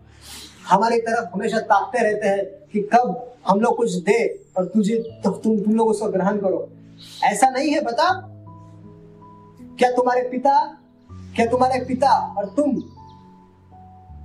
हमारी 0.68 0.98
तरफ़ 0.98 1.28
हमेशा 1.34 1.58
ताकते 1.58 2.02
रहते 2.02 2.28
हैं 2.28 2.44
कि 2.72 2.80
कब 2.94 3.34
हम 3.48 3.60
लोग 3.60 3.76
कुछ 3.76 3.94
दे 3.94 4.18
और 4.56 4.64
तुझे 4.64 4.96
तो 5.24 5.30
तुम 5.30 5.58
तुम 5.62 5.74
लोग 5.74 5.88
उसको 5.88 6.08
ग्रहण 6.08 6.38
करो। 6.38 6.68
ऐसा 7.24 7.50
नहीं 7.50 7.70
है 7.70 7.80
बता। 7.80 8.08
क्या 9.78 9.90
तुम्हारे 9.90 10.22
पिता 10.28 10.54
क्या 11.36 11.46
तुम्हारे 11.46 11.78
पिता 11.84 12.10
और 12.38 12.46
तुम 12.56 12.70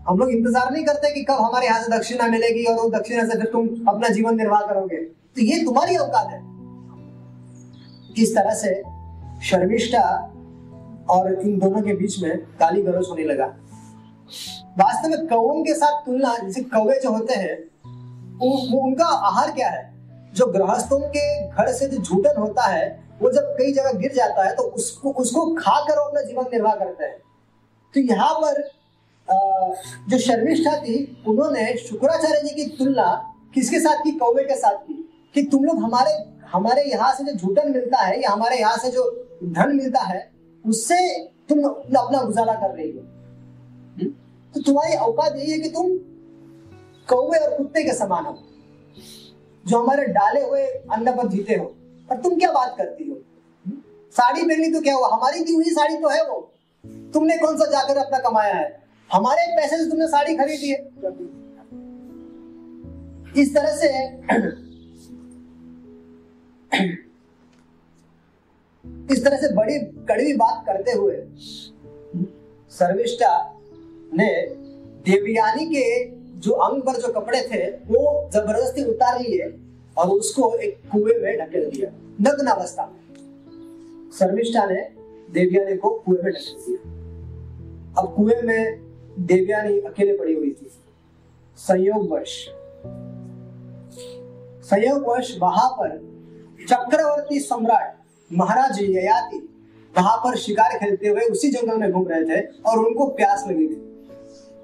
हम 0.08 0.18
लोग 0.18 0.30
इंतज़ार 0.32 0.72
नहीं 0.72 0.84
करते 0.86 1.14
कि 1.14 1.24
कब 1.24 1.42
हमारे 1.42 1.68
यहाँ 1.68 1.82
से 1.84 1.98
दक्षिणा 1.98 2.28
मिलेगी 2.28 2.64
और 2.66 2.76
वो 2.76 2.90
दक्षिणा 2.90 3.24
से 3.24 3.38
फिर 3.38 3.50
तुम 3.52 3.68
अपना 3.90 4.10
जीवन 4.10 4.38
निर्वाह 4.38 4.62
करोगे। 4.62 4.98
तो 4.98 5.42
ये 5.42 5.64
तुम्हारी 5.66 5.96
औकात 5.96 6.28
है। 6.28 6.40
इस 8.24 8.36
तरह 8.36 8.54
से 8.54 8.82
शर्मिष्ठा 9.42 10.02
और 11.10 11.34
इन 11.34 11.60
दोनों 11.60 11.82
के 11.82 11.94
बीच 11.94 12.22
में 12.24 12.38
काली 12.60 12.82
गलौज 12.82 13.08
होने 13.10 13.24
लगा। 13.24 13.46
वास्तव 14.80 15.10
में 15.10 15.28
कौओं 15.28 15.64
के 15.64 15.74
साथ 15.74 16.02
तुलना 16.06 16.38
जैसे 16.38 16.62
कौवे 16.64 17.00
जो 17.00 17.12
होते 17.12 17.34
हैं 17.34 17.58
वो, 18.40 18.80
उनका 18.80 19.06
आहार 19.06 19.52
क्या 19.52 19.70
है? 19.70 19.94
जो 20.34 20.46
गृहस्थों 20.46 21.00
के 21.00 21.48
घर 21.48 21.72
से 21.74 21.88
जो 21.88 21.98
झूठन 21.98 22.42
होता 22.42 22.68
है 22.68 23.01
वो 23.22 23.32
जब 23.32 23.56
कई 23.58 23.74
जगह 23.74 23.92
गिर 24.00 24.14
जाता 24.14 24.44
है 24.44 24.56
तो 24.56 24.64
उसको 24.64 25.12
उसको 25.14 25.46
खाकर 25.56 26.00
वो 26.00 26.06
अपना 26.06 26.22
जीवन 26.22 26.46
निर्वाह 26.54 26.76
करता 26.76 27.06
है। 27.06 27.18
तो 27.94 28.00
यहाँ 28.02 28.34
पर 28.36 28.62
जो 30.10 30.18
शर्मिष्ठा 30.20 30.76
थी, 30.78 31.24
उन्होंने 31.28 31.74
शुक्राचार्य 31.80 32.42
जी 32.42 32.56
की 32.56 32.66
तुलना 32.78 33.06
किसके 33.54 33.80
साथ 33.80 34.04
की? 34.04 34.12
कौवे 34.14 34.44
के 34.44 34.56
साथ 34.56 34.78
की। 34.78 34.94
कि 35.36 35.44
तुम 35.44 35.64
लोग 35.64 35.78
हमारे 35.84 36.14
हमारे 36.48 36.84
यहाँ 36.84 37.14
से 37.16 37.24
जो 37.24 37.34
झूठन 37.34 37.72
मिलता 37.72 37.98
है 37.98 38.22
या 38.22 38.30
हमारे 38.30 38.58
यहाँ 38.60 38.78
से 38.78 38.90
जो 38.92 39.04
धन 39.46 39.76
मिलता 39.76 40.00
है, 40.00 40.30
उससे 40.66 40.98
तुम 41.50 41.64
अपना 41.64 42.22
गुजारा 42.22 42.54
कर 42.56 42.76
रही 42.76 42.92
हो। 42.92 43.02
तो 44.54 44.62
तुम्हारी 44.62 44.96
औकात 44.96 45.36
यही 45.36 45.52
है 45.52 45.60
कि 45.60 45.70
तुम 45.70 45.98
कौवे 47.10 47.38
और 47.38 47.58
कुत्ते 47.58 47.84
के 47.84 47.94
समान 47.94 48.26
हो, 48.26 48.38
जो 49.66 49.78
हमारे 49.78 50.06
डाले 50.10 50.42
हुए 50.42 50.66
अन्न 50.66 51.12
पर 51.12 51.28
जीते 51.28 51.56
हो। 51.56 51.74
और 52.12 52.18
तुम 52.18 52.38
क्या 52.40 52.52
बात 52.52 52.76
करती 52.78 53.10
हो? 53.10 53.18
साड़ी 54.16 54.42
पहनी 54.44 54.72
तो 54.72 54.82
क्या 54.82 54.96
हुआ? 54.96 55.08
हमारी 55.08 55.44
दी 55.44 55.54
हुई 55.54 55.70
साड़ी 55.72 55.98
तो 55.98 56.10
है 56.10 56.24
वो। 56.28 56.40
तुमने 57.14 57.38
कौन 57.38 57.58
सा 57.58 57.66
जाकर 57.72 57.98
अपना 57.98 58.20
कमाया 58.20 58.54
है? 58.54 58.82
हमारे 59.10 59.46
पैसे 59.58 59.78
से 59.78 59.90
तुमने 59.90 60.08
साड़ी 60.08 60.36
खरीदी 60.36 60.70
है। 60.70 60.80
इस 63.38 63.54
तरह 63.56 63.76
से 63.76 63.88
इस 69.14 69.24
तरह 69.26 69.38
से 69.38 69.54
बड़ी 69.56 69.78
कड़वी 70.10 70.34
बात 70.34 70.64
करते 70.66 70.92
हुए 70.92 71.16
सर्विष्टा 72.72 73.32
ने 74.14 74.30
देवयानी 75.06 75.66
के 75.66 75.86
जो 76.40 76.52
अंग 76.52 76.82
पर 76.82 77.02
जो 77.02 77.12
कपड़े 77.14 77.42
थे, 77.42 77.66
वो 77.68 78.30
ज़बरदस्ती 78.34 78.84
उतार 78.84 79.20
लिए। 79.20 79.48
और 79.98 80.10
उसको 80.10 80.56
एक 80.56 80.82
कुएँ 80.92 81.20
में 81.20 81.38
ढकेल 81.40 81.70
दिया। 81.70 81.90
नग्न 82.22 82.48
अवस्था। 82.48 82.86
में 82.86 84.12
शर्मिष्ठा 84.20 84.66
ने 84.66 84.82
देवयानी 85.32 85.78
को 85.78 85.90
कुएँ 85.90 86.24
में 86.24 86.34
ढकेल 86.34 86.56
दिया। 86.68 86.92
अब 88.02 88.14
कुएँ 88.16 88.42
में 88.42 88.80
देवयानी 89.20 89.80
अकेले 89.80 90.18
पड़ी 90.18 90.34
हुई 90.34 90.52
थी। 90.52 90.72
संयोगवश। 91.58 92.50
संयोगवश 94.70 95.38
वहाँ 95.42 95.70
पर 95.70 96.12
चक्रवर्ती 96.70 97.40
सम्राट 97.40 97.98
महाराज 98.34 98.82
ययाति 98.82 99.48
वहाँ 99.98 100.18
पर 100.18 100.38
शिकार 100.38 100.78
खेलते 100.78 101.08
हुए 101.08 101.22
उसी 101.22 101.52
जंगल 101.52 101.78
में 101.78 101.92
घूम 101.92 102.08
रहे 102.08 102.24
थे 102.24 102.42
और 102.42 102.86
उनको 102.86 103.06
प्यास 103.06 103.46
लगी 103.48 103.68
थी। 103.68 103.91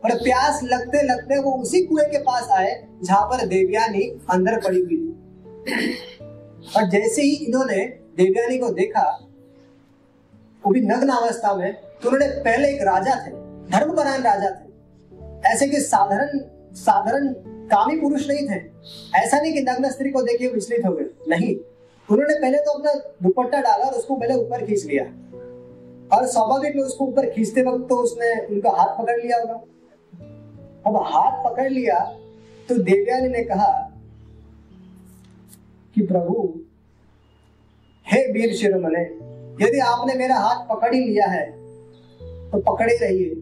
और 0.05 0.15
प्यास 0.15 0.59
लगते 0.63 1.01
लगते 1.03 1.39
वो 1.39 1.51
उसी 1.51 1.81
कुएँ 1.85 2.05
के 2.05 2.17
पास 2.17 2.49
आए, 2.51 2.87
जहाँ 3.03 3.25
पर 3.25 3.45
देवयानी 3.45 4.01
अंदर 4.29 4.59
पड़ी 4.59 4.79
हुई 4.79 4.97
थी। 4.97 5.13
और 6.77 6.89
जैसे 6.89 7.21
ही 7.21 7.31
इन्होंने 7.45 7.85
देवयानी 8.17 8.57
को 8.57 8.69
देखा, 8.69 9.03
वो 10.63 10.71
भी 10.73 10.81
नग्न 10.81 11.09
अवस्था 11.09 11.55
में 11.55 11.73
तो 11.73 12.09
उन्होंने 12.09 12.27
पहले 12.43 12.69
एक 12.69 12.81
राजा 12.81 13.15
थे, 13.25 13.31
धर्मपरायण 13.71 14.21
राजा 14.21 14.49
थे। 14.49 15.49
ऐसे 15.49 15.67
कि 15.67 15.81
साधारण 15.81 16.39
साधारण 16.73 17.27
कामी 17.67 17.99
पुरुष 17.99 18.27
नहीं 18.27 18.47
थे। 18.47 18.61
ऐसा 19.15 19.39
नहीं 19.41 19.53
कि 19.53 19.61
नग्न 19.61 19.89
स्त्री 19.91 20.09
को 20.09 20.21
देखे 20.21 20.47
विचलित 20.47 20.85
हो 20.85 20.91
गए। 20.91 21.05
नहीं। 21.29 21.55
उन्होंने 22.09 22.39
पहले 22.39 22.57
तो 22.57 22.71
अपना 22.71 22.93
दुपट्टा 23.23 23.61
डाला 23.61 23.85
और 23.85 23.93
उसको 23.93 24.15
पहले 24.15 24.33
ऊपर 24.33 24.65
खींच 24.65 24.83
लिया। 24.85 25.03
और 26.17 26.27
स्वाभाविक 26.27 26.75
में 26.75 26.83
उसको 26.83 27.05
ऊपर 27.05 27.29
खींचते 27.29 27.61
वक्त 27.61 27.89
तो 27.89 27.95
उसने 27.95 28.45
उनका 28.45 28.69
हाथ 28.69 28.97
पकड़ 28.97 29.19
लिया 29.21 29.37
होगा। 29.37 29.61
अब 30.87 30.95
हाथ 31.05 31.43
पकड़ 31.43 31.69
लिया 31.69 31.99
तो 32.69 32.77
देवयानी 32.77 33.27
ने 33.29 33.43
कहा 33.43 33.71
कि 35.95 36.01
प्रभु, 36.07 36.35
हे 38.07 38.21
वीर 38.31 38.53
शिरोमणे, 38.55 39.01
यदि 39.61 39.79
आपने 39.79 40.13
मेरा 40.15 40.35
हाथ 40.37 40.65
पकड़ 40.67 40.93
ही 40.95 41.03
लिया 41.03 41.27
है 41.27 41.45
तो 42.51 42.59
पकड़े 42.63 42.95
रहिए। 42.95 43.35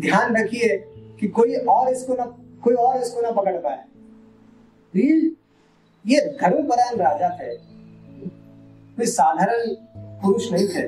ध्यान 0.00 0.36
रखिए 0.36 0.76
कि 1.20 1.28
कोई 1.28 1.54
और 1.56 1.88
इसको 1.88 2.14
ना 2.14 2.24
कोई 2.64 2.74
और 2.76 3.00
इसको 3.00 3.20
ना 3.20 3.30
पकड़ 3.32 3.56
पाए। 3.58 3.84
ये 6.04 6.20
धर्मपरायण 6.32 6.96
राजा 6.98 7.28
थे। 7.38 7.54
कोई 8.96 9.06
साधारण 9.06 9.74
पुरुष 10.22 10.50
नहीं 10.52 10.66
थे। 10.68 10.82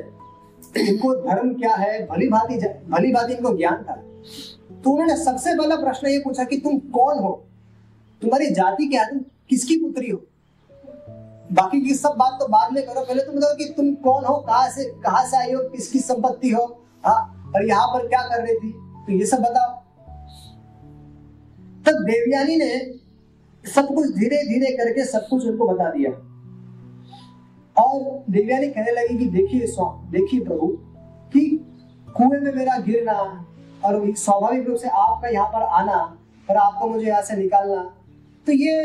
इनको 0.82 1.14
धर्म 1.16 1.52
क्या 1.54 1.74
है? 1.74 2.06
भली 2.06 2.28
भांति 2.28 2.56
भली 2.88 3.12
भांति 3.12 3.34
इनको 3.34 3.56
ज्ञान 3.56 3.82
था। 3.84 3.94
तो 4.84 4.90
उन्होंने 4.90 5.16
सबसे 5.16 5.54
पहला 5.54 5.76
प्रश्न 5.76 6.08
ये 6.08 6.18
पूछा 6.18 6.44
कि 6.44 6.56
तुम 6.56 6.78
कौन 6.78 7.18
हो? 7.18 7.44
तुम्हारी 8.22 8.50
जाति 8.50 8.86
क्या 8.86 9.02
है? 9.02 9.20
किसकी 9.48 9.76
पुत्री 9.76 10.10
हो? 10.10 10.22
बाकी 11.52 11.80
की 11.80 11.94
सब 11.94 12.14
बात 12.18 12.36
तो 12.40 12.48
बाद 12.48 12.72
में 12.72 12.86
करो। 12.86 13.00
पहले 13.00 13.22
तुम 13.22 13.36
बताओ 13.36 13.56
कि 13.56 13.64
तुम 13.64 13.94
कौन 13.94 14.24
हो? 14.24 14.34
कहा 14.34 14.68
से 14.68 14.84
कहा 14.84 15.26
से 15.26 15.36
आई 15.36 15.52
हो? 15.52 15.62
किसकी 15.62 15.98
संपत्ति 15.98 16.50
हो? 16.50 16.82
हाँ 17.06 17.52
और 17.56 17.68
यहाँ 17.68 17.86
पर 17.86 18.08
क्या 18.08 18.22
कर 18.22 18.42
रही 18.42 18.54
थी? 18.54 18.72
तो 19.06 19.12
ये 19.12 19.26
सब 19.26 19.38
बताओ। 19.38 19.70
तब 21.84 21.92
तो 21.92 22.04
देवयानी 22.04 22.56
ने 22.56 22.94
सब 23.70 23.94
कुछ 23.94 24.06
धीरे 24.06 24.36
धीरे 24.36 24.76
करके 24.76 25.04
सब 25.04 25.28
कुछ 25.28 25.46
उनको 25.46 25.68
बता 25.68 25.90
दिया। 25.90 26.10
और 27.82 28.24
देवयानी 28.30 28.66
कहने 28.66 28.92
लगी 28.92 29.18
कि 29.18 29.26
देखिए 29.26 29.66
देखिए 30.10 30.40
प्रभु, 30.40 30.66
कि 31.32 31.64
कुएँ 32.16 32.40
में 32.40 32.54
मेरा 32.54 32.78
गिरना 32.78 33.46
और 33.84 34.14
स्वाभाविक 34.16 34.68
रूप 34.68 34.78
से 34.78 34.88
आपका 34.88 35.28
यहाँ 35.28 35.46
पर 35.48 35.62
आना 35.78 35.96
और 36.48 36.56
आपको 36.56 36.88
मुझे 36.88 37.06
यहाँ 37.06 37.22
से 37.22 37.36
निकालना 37.36 37.82
तो 38.46 38.52
ये 38.52 38.76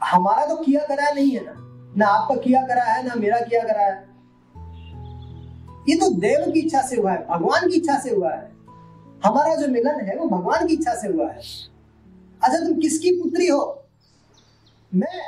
हमारा 0.00 0.46
तो 0.46 0.56
किया 0.56 0.80
करा 0.86 1.10
नहीं 1.10 1.30
है 1.30 1.44
ना। 1.44 1.54
ना 1.96 2.06
आपका 2.08 2.34
किया 2.36 2.60
करा 2.66 2.84
है, 2.84 3.06
ना 3.06 3.14
मेरा 3.14 3.40
किया 3.40 3.62
करा 3.62 3.82
है। 3.82 3.94
ये 5.88 5.96
तो 5.96 6.08
देव 6.20 6.50
की 6.52 6.60
इच्छा 6.60 6.80
से 6.82 6.96
हुआ 6.96 7.12
है, 7.12 7.26
भगवान 7.28 7.68
की 7.68 7.76
इच्छा 7.76 7.98
से 7.98 8.10
हुआ 8.10 8.30
है। 8.30 8.50
हमारा 9.22 9.54
जो 9.54 9.68
मिलन 9.68 10.00
है, 10.00 10.16
वो 10.16 10.26
भगवान 10.28 10.66
की 10.66 10.74
इच्छा 10.74 10.94
से 10.94 11.08
हुआ 11.08 11.28
है। 11.30 11.40
अच्छा 12.42 12.58
तुम 12.58 12.78
किसकी 12.80 13.10
पुत्री 13.20 13.46
हो? 13.46 13.60
मैं 14.92 15.20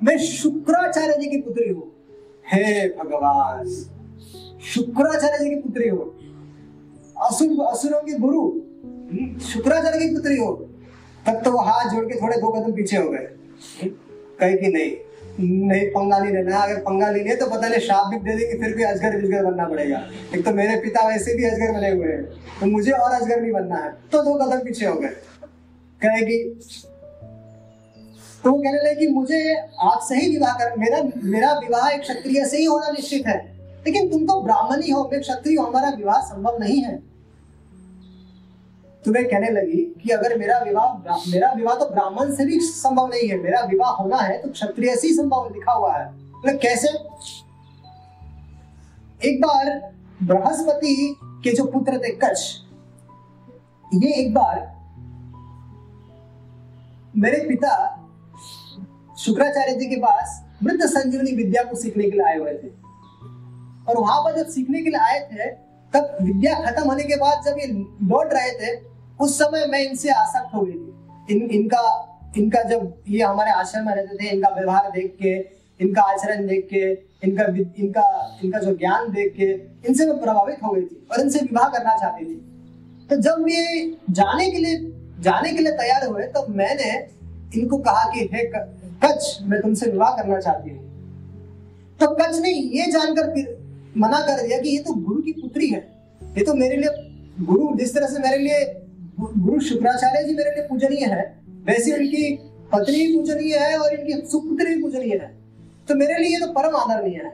मैं 0.00 0.16
शुक्राचार्य 0.18 1.16
जी 1.20 1.30
की 1.30 1.40
पुत्री 1.40 1.68
हूँ। 1.68 1.90
हे 2.52 2.88
भगवान, 2.90 3.68
शुक्राचार्य 4.64 5.38
जी 5.38 5.48
की 5.50 5.60
पुत्री 5.60 5.88
हो। 5.88 6.14
असुर, 7.18 7.66
असुरों 7.66 8.00
के 8.00 8.18
गुरु, 8.18 8.42
शुक्राचार्य 9.44 9.98
की 9.98 10.14
पुत्री 10.14 10.36
हो, 10.36 10.52
तब 11.26 11.40
तो 11.44 11.50
वो 11.52 11.58
हाथ 11.60 11.90
जोड़ 11.90 12.04
के 12.04 12.20
थोड़े 12.20 12.36
दो 12.36 12.50
कदम 12.50 12.72
पीछे 12.72 12.96
हो 12.96 13.08
गए। 13.10 13.26
कहे 13.82 14.56
कि 14.56 14.68
नहीं 14.68 14.96
नहीं, 15.40 15.86
पंगा 15.88 16.18
नहीं 16.18 16.32
लेना 16.32 16.58
अगर 16.58 16.76
पंगा 16.82 17.10
नहीं 17.10 17.22
लिया 17.24 17.34
तो 17.36 17.46
पता 17.46 17.68
नहीं 17.68 17.80
शाप 17.80 18.06
भी 18.06 18.16
दे 18.18 18.34
देगी, 18.36 18.58
फिर 18.60 18.74
भी 18.76 18.82
अजगर 18.82 19.16
विजगर 19.16 19.44
बनना 19.44 19.64
पड़ेगा। 19.66 19.98
एक 20.34 20.44
तो 20.44 20.52
मेरे 20.52 20.76
पिता 20.80 21.06
वैसे 21.08 21.34
भी 21.36 21.44
अजगर 21.44 21.72
बने 21.72 21.90
हुए 21.90 22.06
हैं 22.06 22.22
तो 22.60 22.66
मुझे 22.66 22.90
और 22.92 23.10
अजगर 23.12 23.40
नहीं 23.40 23.52
बनना 23.52 23.76
है 23.76 23.90
तो 24.12 24.22
दो 24.22 24.34
कदम 24.36 24.64
पीछे 24.64 24.86
हो 24.86 24.94
गए। 24.94 25.08
कहेगी 26.00 26.38
तो 28.44 28.50
वो 28.50 28.56
कहने 28.56 28.78
लगे 28.78 28.94
कि 28.96 29.08
मुझे 29.08 29.54
आपसे 29.82 30.16
ही 30.16 30.30
विवाह 30.30 30.54
कर, 30.54 30.76
मेरा 30.78 31.02
मेरा 31.26 31.52
विवाह 31.58 31.88
एक 31.90 32.00
क्षत्रिय 32.00 32.44
से 32.44 32.58
ही 32.58 32.64
होना 32.64 32.90
निश्चित 32.90 33.26
है। 33.26 33.38
लेकिन 33.86 34.08
तुम 34.10 34.24
तो 34.26 34.40
ब्राह्मण 34.42 34.82
ही 34.82 34.90
हो 34.90 35.08
मैं 35.12 35.20
क्षत्रिय 35.20 35.58
हमारा 35.58 35.88
विवाह 35.96 36.20
संभव 36.24 36.58
नहीं 36.60 36.82
है। 36.82 36.98
तुम्हें 39.08 39.24
कहने 39.28 39.50
लगी 39.50 39.82
कि 40.02 40.10
अगर 40.10 40.36
मेरा 40.38 40.58
विवाह 40.58 41.20
मेरा 41.26 41.50
विवाह 41.52 41.74
तो 41.74 41.84
ब्राह्मण 41.90 42.32
से 42.34 42.44
भी 42.46 42.58
संभव 42.60 43.06
नहीं 43.06 43.28
है, 43.28 43.36
मेरा 43.42 43.60
विवाह 43.66 43.90
होना 43.92 44.16
है 44.16 44.36
तो 44.38 44.48
क्षत्रिय 44.50 44.96
से 44.96 45.06
ही 45.08 45.14
संभव 45.14 45.48
लिखा 45.54 45.72
हुआ 45.72 45.92
है। 45.96 46.06
तो 46.34 46.56
कैसे? 46.58 46.88
एक 49.20 49.40
बार 49.42 49.70
बृहस्पति 50.22 51.14
के 51.44 51.52
जो 51.52 51.64
पुत्र 51.64 51.98
थे, 51.98 52.10
कच्छ, 52.14 52.40
ये 53.94 54.12
एक 54.14 54.34
बार 54.34 54.60
मेरे 57.14 57.38
पिता 57.48 57.72
शुक्राचार्य 59.18 59.74
जी 59.74 59.86
के 59.86 59.96
पास 59.96 60.42
मृत 60.62 60.82
संजीवनी 60.88 61.32
विद्या 61.36 61.62
को 61.62 61.76
सीखने 61.76 62.04
के 62.04 62.10
लिए 62.10 62.26
आए 62.26 62.36
हुए 62.38 62.52
थे। 62.54 62.68
और 63.88 64.00
वहाँ 64.00 64.20
पर 64.22 64.36
जब 64.36 64.50
सीखने 64.50 64.82
के 64.82 64.90
लिए 64.90 65.00
आए 65.00 65.20
थे, 65.32 65.50
तब 65.92 66.16
विद्या 66.22 66.54
खत्म 66.60 66.84
होने 66.84 67.04
के 67.04 67.16
बाद 67.16 67.42
जब 67.44 67.58
ये 67.58 67.66
लौट 68.04 68.32
रहे 68.32 68.52
थे 68.52 68.87
उस 69.20 69.38
समय 69.38 69.66
मैं 69.66 69.80
इनसे 69.82 70.10
आसक्त 70.10 70.54
हो 70.54 70.60
गई 70.60 70.72
थी। 70.72 71.36
इन, 71.36 71.50
इनका 71.50 72.04
इनका 72.36 72.62
जब 72.62 73.02
ये 73.08 73.22
हमारे 73.22 73.50
आश्रम 73.50 73.86
में 73.86 73.94
रहते 73.94 74.16
थे, 74.16 74.28
इनका 74.28 74.48
व्यवहार 74.48 74.90
देख 74.90 75.16
के, 75.22 75.38
इनका 75.84 76.02
आचरण 76.02 76.46
देख 76.46 76.68
के, 76.74 76.92
इनका 77.28 77.44
इनका 77.78 78.38
इनका 78.44 78.58
जो 78.58 78.76
ज्ञान 78.76 79.12
देख 79.12 79.32
के, 79.36 79.52
इनसे 79.88 80.06
मैं 80.06 80.20
प्रभावित 80.20 80.56
हो 80.64 80.70
गई 80.70 80.82
थी 80.82 81.06
और 81.12 81.20
इनसे 81.20 81.38
विवाह 81.38 81.68
करना 81.68 81.96
चाहती 81.96 82.24
थी। 82.24 82.44
तो 83.10 83.16
जब 83.16 83.46
ये 83.48 83.96
जाने 84.10 84.50
के 84.50 84.58
लिए, 84.58 84.76
जाने 85.20 85.52
के 85.52 85.58
लिए 85.58 85.72
तैयार 85.72 86.06
हुए, 86.06 86.22
तब 86.22 86.32
तो 86.32 86.46
मैंने 86.48 87.08
इनको 87.60 87.78
कहा 87.78 88.04
कि, 88.04 88.20
हे 88.20 88.44
कच्छ, 89.04 89.42
मैं 89.42 89.60
तुमसे 89.60 89.90
विवाह 89.90 90.16
करना 90.16 90.40
चाहती 90.40 90.70
हूँ। 90.70 90.84
तो 92.00 92.06
कच्छ 92.06 92.38
ने 92.38 92.50
ये 92.50 92.90
जानकर 92.92 93.34
फिर 93.34 93.58
मना 93.96 94.20
कर 94.20 94.46
दिया 94.46 94.58
कि 94.58 94.68
ये 94.68 94.78
तो 94.78 94.92
गुरु 94.94 95.22
की 95.22 95.32
पुत्री 95.32 95.68
है। 95.68 95.80
ये 96.38 96.44
तो 96.44 96.54
मेरे 96.54 96.76
लिए 96.76 96.90
गुरु, 97.40 97.76
जिस 97.76 97.94
तरह 97.94 98.06
से 98.06 98.18
मेरे 98.18 98.38
लिए 98.38 98.64
गुरु 99.20 99.60
शुक्राचार्य 99.60 100.24
जी 100.24 100.34
मेरे 100.34 100.50
लिए 100.50 100.62
पूजनीय 100.62 101.04
है। 101.04 101.40
वैसे 101.48 101.92
उनकी 101.92 102.36
पत्नी 102.72 103.16
पूजनीय 103.16 103.56
है 103.58 103.78
और 103.78 103.94
इनकी 103.94 104.28
सुपुत्री 104.28 104.82
पूजनीय 104.82 105.14
है। 105.14 105.36
तो 105.88 105.94
मेरे 105.94 106.18
लिए 106.18 106.40
तो 106.40 106.46
परम 106.52 106.76
आदरणीय 106.76 107.16
है। 107.16 107.30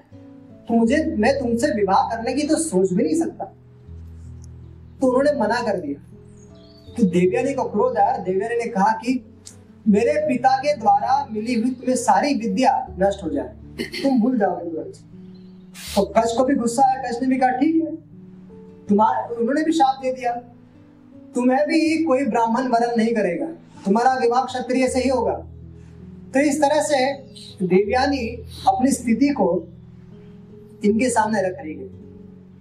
तो 0.69 0.75
मुझे, 0.75 1.05
मैं 1.19 1.39
तुमसे 1.39 1.67
विवाह 1.67 2.03
करने 2.03 2.33
की 2.33 2.43
तो 2.43 2.57
सोच 2.57 2.93
भी 2.93 3.05
नहीं 3.05 3.15
सकता। 3.15 3.45
तो 5.01 5.07
उन्होंने 5.07 5.41
मना 5.41 5.63
कर 5.63 5.81
दिया। 5.81 6.01
तो 6.95 7.03
देवयानी 7.03 7.55
को 7.55 7.65
क्रोध 7.65 7.97
आया 7.97 8.19
देवयानी 8.19 8.57
ने 8.57 8.67
कहा 8.67 8.93
कि 8.93 9.35
मेरे 9.89 10.29
पिता 10.29 10.57
के 10.57 10.77
द्वारा 10.77 11.29
मिली 11.33 11.55
हुई 11.55 11.71
तुम्हें 11.71 11.97
सारी 11.97 12.35
विद्या 12.35 12.97
नष्ट 12.99 13.25
हो 13.25 13.31
जाए। 13.31 13.55
तुम 14.03 14.21
भूल 14.21 14.39
जाओगे 14.39 14.91
तो 15.97 16.03
कच 16.05 16.35
को 16.39 16.45
भी 16.45 16.55
गुस्सा 16.55 16.83
आया 16.83 17.03
कच 17.03 17.23
ने 17.23 17.29
भी 17.29 17.37
कहा, 17.37 17.51
ठीक 17.51 17.85
है। 17.85 17.97
तुम्हारा, 18.87 19.27
उन्होंने 19.27 19.63
भी 19.63 19.73
शाप 19.73 20.01
दे 20.03 20.13
दिया। 20.13 20.43
तुम्हें 21.35 21.67
भी 21.67 22.05
कोई 22.05 22.25
ब्राह्मण 22.25 22.69
वरण 22.69 22.97
नहीं 22.97 23.15
करेगा। 23.15 23.47
तुम्हारा 23.85 24.15
विवाह 24.15 24.45
क्षत्रिय 24.45 24.89
से 24.89 25.01
ही 25.01 25.09
होगा। 25.09 25.35
तो 26.35 26.41
इस 26.41 26.61
तरह 26.63 26.83
से 26.83 27.13
देवयानी 27.67 28.27
अपनी 28.69 28.91
स्थिति 28.91 29.29
को 29.29 29.69
इनके 30.85 31.11
सामने 31.11 31.43
रख 31.43 31.57
रही 31.59 31.75
है। 31.75 31.89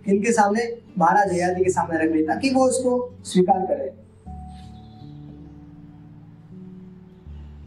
इनके 0.08 0.32
सामने 0.32 0.78
महाराज 0.98 1.34
जयादि 1.34 1.64
के 1.64 1.70
सामने 1.70 2.06
रख 2.06 2.12
रही 2.12 2.24
ताकि 2.24 2.50
वो 2.50 2.66
उसको 2.66 3.16
स्वीकार 3.24 3.66
करे। 3.66 3.90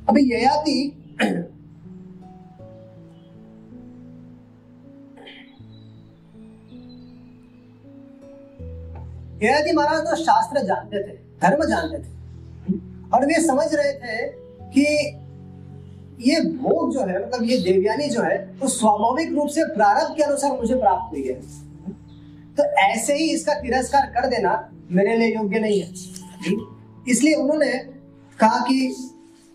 अभी 0.08 0.22
ययाति 0.32 0.92
ययाति 9.42 9.72
महाराज 9.72 10.00
तो 10.00 10.16
शास्त्र 10.16 10.62
जानते 10.66 11.02
थे, 11.02 11.16
धर्म 11.42 11.64
जानते 11.64 11.98
थे। 11.98 12.14
और 13.14 13.26
वे 13.26 13.40
समझ 13.46 13.66
रहे 13.74 13.92
थे 13.92 14.26
कि 14.70 14.84
ये 16.20 16.40
भोग 16.40 16.92
जो 16.92 17.00
है 17.00 17.26
मतलब 17.26 17.42
ये 17.42 17.58
देवयानी 17.58 18.08
जो 18.08 18.22
है, 18.22 18.36
वो 18.38 18.60
तो 18.60 18.68
स्वाभाविक 18.68 19.32
रूप 19.32 19.48
से 19.48 19.64
प्रारंभ 19.64 20.16
के 20.16 20.22
अनुसार 20.22 20.52
मुझे 20.52 20.74
प्राप्त 20.74 21.12
हुई 21.12 21.22
है। 21.22 21.34
तो 22.56 22.64
ऐसे 22.82 23.14
ही 23.14 23.30
इसका 23.30 23.54
तिरस्कार 23.54 24.06
कर 24.06 24.28
देना 24.28 24.52
मेरे 24.90 25.16
लिए 25.16 25.34
योग्य 25.34 25.58
नहीं 25.58 25.80
है। 25.80 25.92
इसलिए 27.08 27.34
उन्होंने 27.34 27.72
कहा 28.38 28.58
कि 28.58 28.94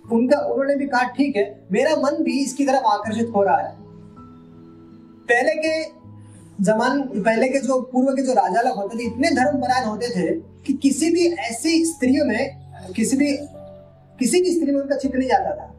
उनका, 0.05 0.39
उन्होंने 0.39 0.75
भी 0.75 0.85
कहा, 0.87 1.03
ठीक 1.07 1.35
है, 1.35 1.43
मेरा 1.71 1.95
मन 1.95 2.23
भी 2.23 2.39
इसकी 2.43 2.65
तरफ़ 2.65 2.85
आकर्षित 2.85 3.31
हो 3.35 3.43
रहा 3.43 3.57
है। 3.57 3.75
पहले 5.25 5.53
के 5.55 6.00
जमान 6.61 7.01
पहले 7.01 7.47
के 7.49 7.59
जो 7.59 7.81
पूर्व 7.81 8.15
के 8.15 8.21
जो 8.21 8.33
राजा 8.33 8.61
लोग 8.61 8.75
होते 8.77 8.97
थे 8.97 9.03
इतने 9.03 9.29
धर्मपरायण 9.31 9.85
होते 9.85 10.09
थे 10.09 10.31
कि 10.65 10.73
किसी 10.73 11.11
भी 11.11 11.27
ऐसी 11.33 11.85
स्त्रियों 11.85 12.25
में 12.25 12.93
किसी 12.95 13.17
भी 13.17 13.37
किसी 14.19 14.41
भी 14.41 14.51
स्त्री 14.51 14.71
में 14.71 14.81
उनका 14.81 14.95
चित्र 14.95 15.17
नहीं 15.17 15.29
जाता 15.29 15.55
था। 15.55 15.73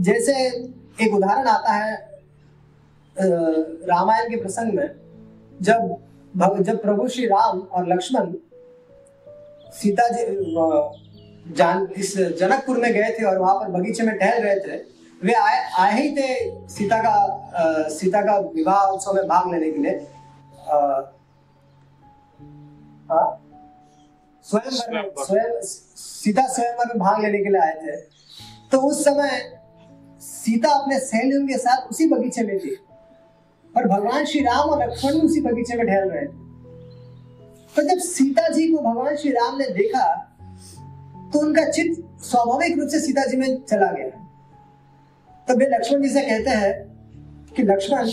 जैसे 0.00 0.32
एक 1.04 1.14
उदाहरण 1.14 1.46
आता 1.46 1.72
है 1.72 1.94
रामायण 3.88 4.30
के 4.30 4.36
प्रसंग 4.36 4.72
में 4.72 4.90
जब 5.62 5.96
भग, 6.36 6.62
जब 6.62 6.82
प्रभु 6.82 7.08
श्री 7.08 7.26
राम 7.26 7.60
और 7.60 7.88
लक्ष्मण 7.92 8.32
सीता 9.72 10.08
जी 10.08 10.24
जान 11.56 11.88
इस 11.96 12.16
जनकपुर 12.18 12.78
में 12.78 12.92
गए 12.92 13.16
थे 13.20 13.24
और 13.24 13.38
वहाँ 13.38 13.54
पर 13.54 13.68
बगीचे 13.68 14.02
में 14.02 14.16
टहल 14.18 14.42
रहे 14.42 14.56
थे 14.56 14.95
वे 15.20 15.32
आए 15.34 15.60
आए 15.78 16.00
ही 16.00 16.08
थे 16.16 16.68
सीता 16.68 16.98
का 17.02 17.10
आ, 17.10 17.88
सीता 17.88 18.20
का 18.22 18.38
विवाह 18.54 18.82
उत्सव 18.86 19.14
में 19.14 19.26
भाग 19.28 19.52
लेने 19.52 19.70
के 19.70 19.78
लिए। 19.78 19.98
स्वयं 24.46 24.70
स्वयं 24.70 25.60
सीता 25.62 26.46
स्वयं 26.46 26.86
में 26.88 26.98
भाग 26.98 27.22
लेने 27.22 27.38
के 27.38 27.50
लिए 27.50 27.60
आए 27.60 27.74
थे। 27.76 27.96
तो 28.72 28.78
उस 28.88 29.04
समय 29.04 29.30
सीता 30.22 30.72
अपने 30.74 30.98
सैन्यों 31.00 31.46
के 31.46 31.58
साथ 31.58 31.90
उसी 31.90 32.08
बगीचे 32.08 32.42
में 32.42 32.58
थी। 32.58 32.76
और 33.74 33.88
भगवान 33.88 34.24
श्री 34.24 34.40
राम 34.40 34.70
और 34.70 34.82
लक्ष्मण 34.82 35.20
उसी 35.20 35.40
बगीचे 35.40 35.76
में 35.76 35.86
ठहर 35.86 36.06
रहे 36.06 36.26
थे। 36.26 36.44
तो 37.76 37.82
जब 37.82 37.98
सीता 38.02 38.48
जी 38.48 38.68
को 38.72 38.82
भगवान 38.82 39.16
श्री 39.16 39.30
राम 39.32 39.56
ने 39.58 39.68
देखा 39.70 40.06
तो 41.32 41.38
उनका 41.38 41.64
चित्त 41.70 42.22
स्वाभाविक 42.24 42.78
रूप 42.78 42.88
से 42.88 43.00
सीता 43.00 43.24
जी 43.26 43.36
में 43.36 43.62
चला 43.62 43.90
गया। 43.92 44.25
तो 45.48 45.54
वे 45.56 45.66
लक्ष्मण 45.68 46.02
जी 46.02 46.08
से 46.08 46.22
कहते 46.22 46.50
हैं 46.52 46.72
कि 47.56 47.62
लक्ष्मण, 47.62 48.10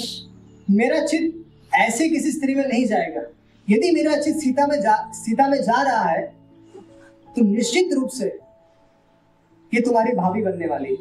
मेरा 0.67 1.05
चित्त 1.05 1.75
ऐसे 1.75 2.07
किसी 2.09 2.31
स्त्री 2.31 2.55
में 2.55 2.65
नहीं 2.65 2.85
जाएगा। 2.87 3.21
यदि 3.67 3.91
मेरा 3.91 4.15
चित्त 4.17 4.39
सीता 4.39 4.65
में 4.67 4.79
जा, 4.81 4.95
सीता 5.13 5.47
में 5.47 5.61
जा 5.61 5.81
रहा 5.81 6.03
है 6.03 6.21
तो 7.35 7.41
निश्चित 7.43 7.93
रूप 7.93 8.09
से 8.09 8.25
ये 9.71 9.81
तुम्हारी 9.81 10.11
भाभी 10.15 10.43
बनने 10.43 10.67
वाली 10.67 10.89
है। 10.89 10.95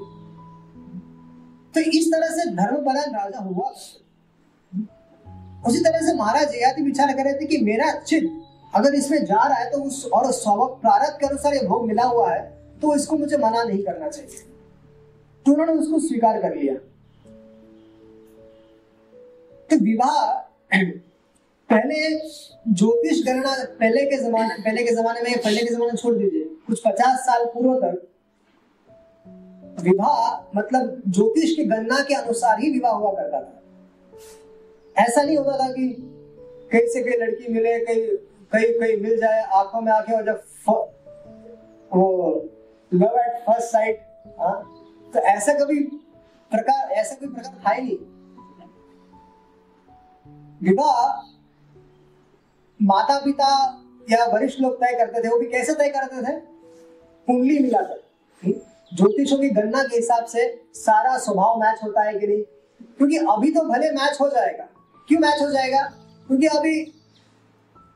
तो 1.74 1.80
इस 1.90 2.06
तरह 2.12 2.28
से 2.36 2.50
धर्मपरायण 2.52 3.12
राजा 3.14 3.40
हुआ। 3.40 3.68
उसी 5.66 5.80
तरह 5.80 6.00
से 6.00 6.14
महाराज 6.14 6.54
यदि 6.54 6.82
विचार 6.82 7.12
कर 7.16 7.24
रहे 7.24 7.34
थे 7.34 7.46
कि 7.46 7.58
मेरा 7.64 7.90
चित्त 7.98 8.40
अगर 8.74 8.94
इसमें 8.94 9.24
जा 9.24 9.46
रहा 9.46 9.58
है 9.58 9.70
तो 9.70 9.82
उस 9.82 10.04
और 10.06 10.30
स्वभाव 10.32 10.66
प्रारब्ध 10.82 11.20
के 11.20 11.26
अनुसार 11.26 11.54
ये 11.54 11.66
भोग 11.66 11.86
मिला 11.88 12.04
हुआ 12.04 12.32
है 12.32 12.40
तो 12.82 12.94
इसको 12.96 13.16
मुझे 13.18 13.36
मना 13.36 13.62
नहीं 13.62 13.82
करना 13.84 14.08
चाहिए। 14.08 14.44
तो 15.46 15.52
उन्होंने 15.52 15.72
उसको 15.72 15.98
स्वीकार 15.98 16.40
कर 16.42 16.54
लिया। 16.56 16.74
तो 19.70 19.76
विवाह, 19.84 20.32
पहले 21.70 22.18
ज्योतिष 22.72 23.24
गणना 23.26 23.54
पहले 23.80 24.04
के 24.04 24.16
जमाने, 24.16 24.62
पहले 24.62 24.84
के 24.84 24.94
जमाने 24.94 25.20
में, 25.20 25.38
पहले 25.38 25.60
के 25.60 25.74
जमाने 25.74 25.96
छोड़ 25.96 26.14
दीजिए, 26.14 26.44
कुछ 26.66 26.80
पचास 26.80 27.18
साल 27.18 27.44
पूर्व 27.44 27.74
तक। 27.80 28.08
विवाह 29.80 30.58
मतलब 30.58 31.02
ज्योतिष 31.08 31.54
की 31.56 31.64
गणना 31.64 32.00
के 32.00 32.14
अनुसार 32.14 32.60
ही 32.60 32.70
विवाह 32.70 32.92
हुआ 32.92 33.12
करता 33.12 33.40
था। 33.40 35.02
ऐसा 35.02 35.22
नहीं 35.22 35.36
होता 35.36 35.58
था 35.58 35.72
कि 35.72 35.88
कहीं 36.72 36.88
से 36.88 37.02
कहीं 37.02 37.18
लड़की 37.18 37.52
मिले, 37.52 37.78
कहीं 37.78 38.06
कहीं 38.52 38.72
कहीं 38.80 38.96
मिल 39.02 39.16
जाए, 39.20 39.42
आँखों 39.42 39.80
में 39.80 39.92
आँखें 39.92 40.14
और 40.14 40.24
जब 40.24 40.42
वो 41.92 42.48
लव 42.94 43.18
एट 43.18 43.42
फ़र्स्ट 43.46 43.68
साइट 43.68 44.02
तो 45.14 45.18
ऐसा 45.18 45.52
कभी 45.52 45.84
प्रकार, 46.50 46.90
ऐसा 46.90 47.14
कोई 47.14 47.28
प्रकार 47.28 47.60
था 47.66 47.70
ही 47.70 47.82
नहीं। 47.82 47.98
विवाह 50.62 51.28
माता 52.82 53.18
पिता 53.24 53.80
या 54.10 54.26
वरिष्ठ 54.26 54.60
लोग 54.60 54.76
तय 54.76 54.92
करते 54.92 55.24
थे, 55.24 55.28
वो 55.28 55.38
भी 55.38 55.46
कैसे 55.46 55.74
तय 55.74 55.88
करते 55.88 56.22
थे? 56.22 56.40
कुंडली 57.26 57.58
मिलाकर। 57.58 58.04
हम्म? 58.44 58.52
ज्योतिषों 58.96 59.38
की 59.38 59.50
गणना 59.50 59.82
के 59.82 59.96
हिसाब 59.96 60.24
से 60.24 60.62
सारा 60.74 61.18
स्वभाव 61.18 61.60
मैच 61.60 61.80
होता 61.84 62.02
है 62.02 62.18
कि 62.18 62.26
नहीं? 62.26 62.42
क्योंकि 62.82 63.16
अभी 63.16 63.50
तो 63.50 63.62
भले 63.62 63.90
मैच 63.90 64.18
हो 64.20 64.28
जाएगा। 64.28 64.64
क्यों 65.08 65.20
मैच 65.20 65.42
हो 65.42 65.50
जाएगा? 65.50 65.82
क्योंकि 66.26 66.46
अभी 66.46 66.94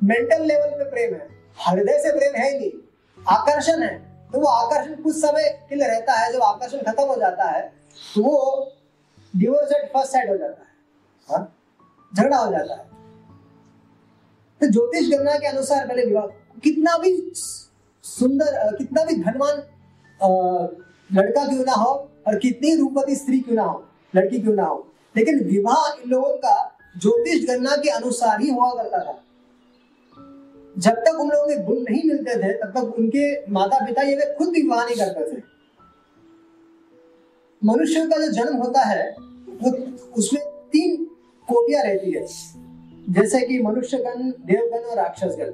मेंटल 0.05 0.43
लेवल 0.45 0.69
पे 0.69 0.91
प्रेम 0.91 1.15
है। 1.15 1.29
हृदय 1.59 1.99
से 1.99 2.19
प्रेम 2.19 2.35
है 2.35 2.53
ही 2.53 2.59
नहीं। 2.59 2.71
आकर्षण 3.29 3.83
है। 3.83 4.06
तो 4.33 4.41
वो 4.41 4.47
आकर्षण 4.49 5.03
कुछ 5.03 5.15
समय 5.17 5.49
के 5.69 5.75
लिए 5.75 5.89
रहता 5.89 6.13
है, 6.15 6.33
जब 6.33 6.43
आकर्षण 6.43 6.79
खत्म 6.87 7.05
हो 7.05 7.17
जाता 7.17 7.45
है 7.51 7.63
तो 8.15 8.23
वो 8.23 8.73
डिवोर्स 9.35 9.73
एट 9.73 9.93
फ़र्स्ट 9.93 10.13
साइड 10.13 10.31
हो 10.31 10.37
जाता 10.37 10.63
है 10.63 10.69
हाँ? 11.29 11.53
झगड़ा 12.13 12.37
हो 12.37 12.51
जाता 12.53 12.75
है 12.75 12.85
तो 14.61 14.71
ज्योतिष 14.73 15.09
गणना 15.11 15.39
के 15.39 15.47
अनुसार 15.47 15.87
पहले 15.89 16.05
विवाह, 16.07 16.27
कितना 16.65 16.97
भी 16.99 17.11
सुंदर 18.05 18.77
कितना 18.77 19.05
भी 19.05 19.15
धनवान 19.23 19.57
लड़का 21.11 21.45
क्यों 21.49 21.65
ना 21.65 21.73
हो, 21.73 21.93
और 22.27 22.39
कितनी 22.39 22.75
रूपवती 22.77 23.15
स्त्री 23.17 23.41
क्यों 23.41 23.57
ना 23.57 23.63
हो, 23.63 23.85
लड़की 24.15 24.39
क्यों 24.41 24.55
ना 24.55 24.65
हो, 24.65 24.87
लेकिन 25.15 25.43
विवाह 25.45 25.87
इन 25.93 26.11
लोगों 26.11 26.33
का 26.39 26.55
ज्योतिष 26.97 27.47
गणना 27.49 27.77
के 27.77 27.89
अनुसार 27.91 28.41
ही 28.41 28.51
हुआ 28.51 28.71
करता 28.75 28.99
था 29.05 29.19
जब 30.79 30.93
तक 30.93 31.21
उन 31.21 31.29
लोगों 31.29 31.49
के 31.49 31.63
गुण 31.63 31.77
नहीं 31.77 32.03
मिलते 32.07 32.37
थे, 32.37 32.53
तब 32.53 32.67
तक 32.67 32.95
उनके 32.99 33.53
माता 33.53 33.87
पिता 33.87 34.03
ये 34.03 34.17
वे 34.17 34.35
खुद 34.39 34.49
भी 34.49 34.63
विवाह 34.63 34.85
नहीं 34.85 34.97
करते 34.97 35.37
थे। 35.37 35.43
मनुष्य 37.65 38.07
का 38.07 38.27
जो 38.27 38.33
जन्म 38.33 38.57
होता 38.57 38.81
है, 38.81 39.17
वो 39.63 39.71
उसमें 40.15 40.43
तीन 40.47 41.05
कोटियाँ 41.49 41.85
रहती 41.85 42.11
है। 42.11 42.27
जैसे 43.13 43.47
कि 43.47 43.63
मनुष्यगण, 43.63 44.31
देवगण 44.31 44.79
और 44.79 44.97
राक्षसगण। 44.97 45.51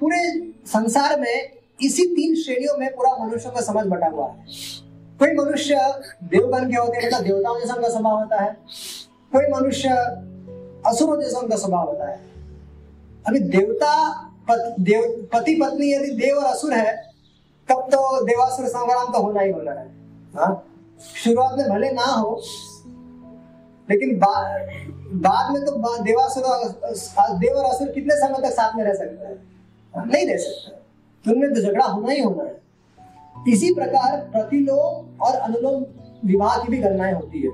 पूरे 0.00 0.52
संसार 0.66 1.20
में 1.20 1.50
इसी 1.82 2.04
तीन 2.04 2.34
श्रेणियों 2.34 2.78
में 2.78 2.96
पूरा 2.96 3.24
मनुष्य 3.24 3.50
का 3.50 3.60
समझ 3.60 3.86
बटा 3.86 4.06
हुआ 4.06 4.28
है। 4.28 4.46
कोई 5.18 5.34
मनुष्य 5.34 5.74
देवगण 6.24 6.70
के 6.70 6.76
होते 6.76 6.98
हैं 6.98 7.24
देवताओं 7.24 7.60
जैसा 7.60 7.74
उनका 7.74 7.88
स्वभाव 7.88 8.18
होता 8.18 8.42
है। 8.42 8.56
कोई 9.32 9.60
मनुष्य 9.60 9.88
असुरों 10.86 11.22
जैसा 11.22 11.38
उनका 11.38 11.56
स्वभाव 11.56 11.86
होता 11.86 12.10
है। 12.10 12.33
अभी 13.24 13.38
देवता 13.40 13.92
पत, 14.48 14.74
देव 14.80 15.02
पति 15.32 15.54
पत्नी 15.54 15.92
यदि 15.92 16.10
देव 16.16 16.36
और 16.36 16.44
असुर 16.44 16.72
है 16.72 16.94
तब 17.68 17.88
तो 17.92 18.24
देवासुर 18.26 18.66
संग्राम 18.66 19.12
तो 19.12 19.22
होना 19.22 19.40
ही 19.40 19.50
होना 19.50 19.72
है। 19.72 19.86
हाँ? 20.34 20.64
शुरुआत 21.16 21.58
में 21.58 21.68
भले 21.68 21.90
ना 21.90 22.04
हो 22.04 22.40
लेकिन 23.88 24.16
बा, 24.18 24.34
बाद 25.22 25.52
में 25.52 25.64
तो 25.64 26.02
देवासुर 26.02 26.44
देव 27.38 27.56
और 27.56 27.64
असुर 27.64 27.88
कितने 27.88 28.16
समय 28.16 28.48
तक 28.48 28.54
साथ 28.54 28.76
में 28.76 28.84
रह 28.84 28.94
सकते 28.94 29.26
हैं? 29.26 29.36
हाँ, 29.94 30.04
नहीं 30.06 30.26
रह 30.26 30.36
सकते। 30.36 30.76
तो 31.24 31.30
उनमें 31.30 31.54
तो 31.54 31.60
झगड़ा 31.60 31.84
होना 31.84 32.12
ही 32.12 32.20
होना 32.20 32.44
है। 32.44 32.62
इसी 33.48 33.74
प्रकार 33.74 34.16
प्रतिलोम 34.32 35.20
और 35.20 35.36
अनुलोम 35.36 35.84
विवाह 36.28 36.56
की 36.58 36.68
भी 36.68 36.78
गणनाएँ 36.78 37.12
होती 37.12 37.42
है। 37.42 37.52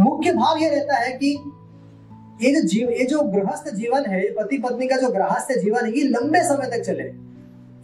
मुख्य 0.00 0.32
भाव 0.34 0.58
यह 0.58 0.70
रहता 0.70 0.96
है 0.96 1.12
कि 1.12 1.36
ये 2.42 2.52
जो 2.52 2.60
जीव 2.68 2.90
ये 2.90 3.04
जो 3.06 3.20
गृहस्थ 3.32 3.68
जीवन 3.74 4.06
है 4.10 4.20
पति 4.34 4.58
पत्नी 4.58 4.86
का 4.88 4.96
जो 4.96 5.08
गृहस्थ 5.10 5.52
जीवन 5.58 5.84
है 5.84 5.92
ये 5.98 6.04
लंबे 6.04 6.42
समय 6.44 6.70
तक 6.70 6.82
चले। 6.84 7.04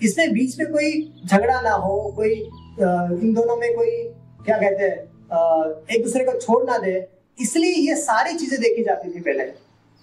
इसमें 0.07 0.33
बीच 0.33 0.59
में 0.59 0.73
कोई 0.73 0.91
झगड़ा 1.27 1.61
ना 1.61 1.71
हो 1.73 2.01
कोई 2.17 2.33
इन 2.33 3.33
दोनों 3.35 3.57
में 3.57 3.75
कोई 3.77 3.91
क्या 4.47 4.59
कहते 4.59 4.85
हैं 4.85 4.99
एक 5.91 6.03
दूसरे 6.05 6.25
को 6.25 6.39
छोड़ 6.41 6.65
ना 6.65 6.79
दे। 6.79 7.07
इसलिए 7.39 7.73
ये 7.89 7.95
सारी 7.97 8.37
चीज़ें 8.39 8.61
देखी 8.61 8.85
जाती 8.85 9.15
थी 9.15 9.21
पहले 9.21 9.45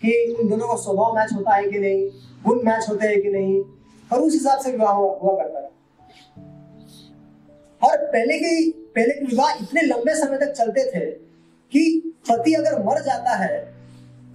कि 0.02 0.12
इन 0.42 0.48
दोनों 0.50 0.68
का 0.68 0.76
स्वभाव 0.84 1.16
मैच 1.16 1.34
होता 1.34 1.56
है 1.56 1.70
कि 1.70 1.80
नहीं 1.80 2.10
गुण 2.46 2.62
मैच 2.66 2.90
होते 2.90 3.08
हैं 3.08 3.22
कि 3.22 3.30
नहीं 3.30 3.60
और 4.12 4.22
उस 4.22 4.34
हिसाब 4.34 4.60
से 4.60 4.72
विवाह 4.72 4.92
हुआ, 4.94 5.14
हुआ 5.14 5.36
करता 5.44 5.62
था। 5.62 5.70
और 7.82 7.98
पहले 7.98 8.38
के 8.38 8.72
पहले 8.72 9.14
के 9.14 9.26
विवाह 9.26 9.52
इतने 9.64 9.82
लंबे 9.82 10.16
समय 10.16 10.38
तक 10.38 10.52
चलते 10.54 10.92
थे 10.92 11.06
कि 11.72 12.14
पति 12.30 12.54
अगर 12.54 12.84
मर 12.84 13.02
जाता 13.04 13.36
है 13.36 13.75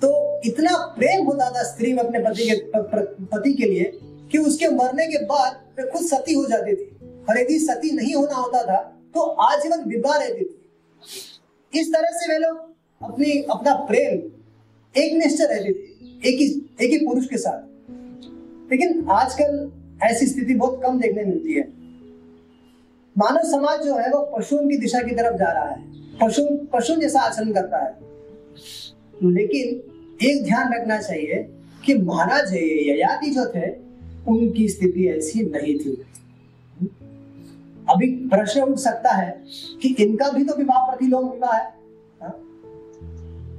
तो 0.04 0.40
इतना 0.46 0.76
प्रेम 0.98 1.26
होता 1.26 1.50
था 1.50 1.62
स्त्री 1.62 1.92
में 1.92 2.02
अपने 2.02 2.18
पति 2.18 2.50
के 2.50 2.82
पति 3.24 3.52
के 3.54 3.64
लिए 3.64 3.92
कि 4.02 4.38
उसके 4.38 4.68
मरने 4.68 5.06
के 5.06 5.24
बाद 5.24 5.60
वे 5.78 5.90
खुद 5.90 6.02
सती 6.02 6.34
हो 6.34 6.46
जाती 6.46 6.76
थी। 6.76 6.96
और 7.30 7.38
यदि 7.40 7.58
सती 7.58 7.96
नहीं 7.96 8.14
होना 8.14 8.34
होता 8.34 8.62
था 8.62 8.76
तो 9.14 9.20
आजीवन 9.20 9.84
विवाह 9.84 10.16
रहती 10.16 10.44
थी। 10.44 10.60
इस 11.80 11.92
तरह 11.94 12.08
से 12.08 12.32
वे 12.32 12.38
लोग 12.38 12.56
अपनी 13.02 13.42
अपना 13.42 13.74
प्रेम 13.74 14.30
एक 15.02 15.12
निश्चय 15.12 15.44
रहती 15.44 15.72
थी, 15.72 16.20
एक 16.24 16.40
ही 16.40 16.70
एक 16.80 17.00
ही 17.00 17.06
पुरुष 17.06 17.26
के 17.26 17.36
साथ। 17.36 17.60
लेकिन 18.72 19.06
आजकल 19.10 19.72
ऐसी 20.02 20.26
स्थिति 20.26 20.54
बहुत 20.54 20.82
कम 20.82 21.00
देखने 21.00 21.24
मिलती 21.24 21.52
है। 21.52 21.68
मानव 23.18 23.50
समाज 23.50 23.82
जो 23.82 23.96
है, 23.96 24.08
वो 24.08 24.36
पशुओं 24.36 24.68
की 24.68 24.78
दिशा 24.78 25.02
की 25.02 25.14
तरफ़ 25.14 25.36
जा 25.36 25.52
रहा 25.52 25.64
है। 25.64 25.84
पशु 26.18 26.42
पशु 26.72 26.94
जैसा 26.96 27.20
आचरण 27.20 27.52
करता 27.52 27.78
है। 27.78 28.10
लेकिन 29.32 29.89
एक 30.22 30.44
ध्यान 30.44 30.74
रखना 30.74 30.98
चाहिए 30.98 31.48
कि 31.84 31.94
महाराज 31.94 32.54
ययाति 32.54 33.30
जो 33.30 33.46
थे, 33.46 33.70
उनकी 34.28 34.68
स्थिति 34.68 35.08
ऐसी 35.08 35.40
नहीं 35.40 35.78
थी। 35.78 36.06
अभी 37.88 38.28
प्रश्न 38.28 38.60
उठ 38.60 38.76
सकता 38.76 39.10
है 39.10 39.44
कि 39.82 39.96
इनका 40.00 40.30
भी 40.30 40.44
तो 40.44 40.54
विवाह 40.54 40.84
प्रति 40.84 40.98
प्रतिलोम 40.98 41.30
विवाह 41.30 41.56
है, 41.56 41.70
हा? 42.22 42.38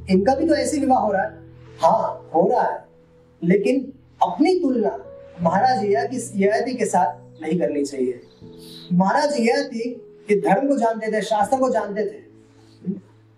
इनका 0.10 0.36
भी 0.36 0.48
तो 0.48 0.56
ऐसे 0.56 0.80
विवाह 0.80 1.00
हो 1.00 1.12
रहा 1.12 1.24
है। 1.24 1.38
हाँ 1.80 2.30
हो 2.36 2.52
रहा 2.52 2.74
है। 2.74 2.86
लेकिन 3.44 3.94
अपनी 4.22 4.60
तुलना 4.60 5.06
महाराज 5.42 5.86
ययाति 5.86 6.74
के 6.74 6.86
साथ 6.86 7.42
नहीं 7.42 7.60
करनी 7.60 7.86
चाहिए। 7.86 8.22
महाराज 8.94 9.40
ययाति 9.40 10.02
के 10.28 10.36
धर्म 10.36 10.68
को 10.68 10.78
जानते 10.78 11.12
थे, 11.12 11.22
शास्त्र 11.22 11.58
को 11.58 11.70
जानते 11.70 12.06
थे। 12.06 12.24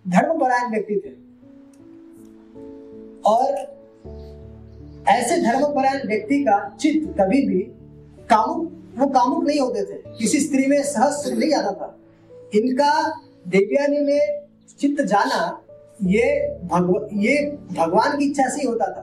धर्म 0.08 0.38
परायण 0.38 0.70
व्यक्ति 0.70 0.96
थे। 0.96 1.23
और 3.26 3.74
ऐसे 5.08 5.40
धर्म 5.40 5.66
परायण 5.66 6.08
व्यक्ति 6.08 6.44
का 6.44 6.76
चित्त 6.80 7.20
कभी 7.20 7.46
भी 7.46 7.58
कामुक, 8.30 8.72
वो 8.98 9.06
कामुक 9.06 9.44
नहीं 9.44 9.60
होते 9.60 9.82
थे। 9.82 10.18
किसी 10.18 10.40
स्त्री 10.40 10.66
में 10.66 10.82
सहज 10.82 11.38
नहीं 11.38 11.54
आता 11.54 11.72
था। 11.72 11.98
इनका 12.54 13.20
देवयानी 13.48 13.98
में 13.98 14.46
चित्त 14.80 15.02
जाना, 15.02 15.60
ये 16.02 16.56
भगव, 16.64 17.08
ये 17.12 17.58
भगवान 17.72 18.18
की 18.18 18.24
इच्छा 18.24 18.48
से 18.48 18.60
ही 18.60 18.66
होता 18.66 18.86
था। 18.86 19.02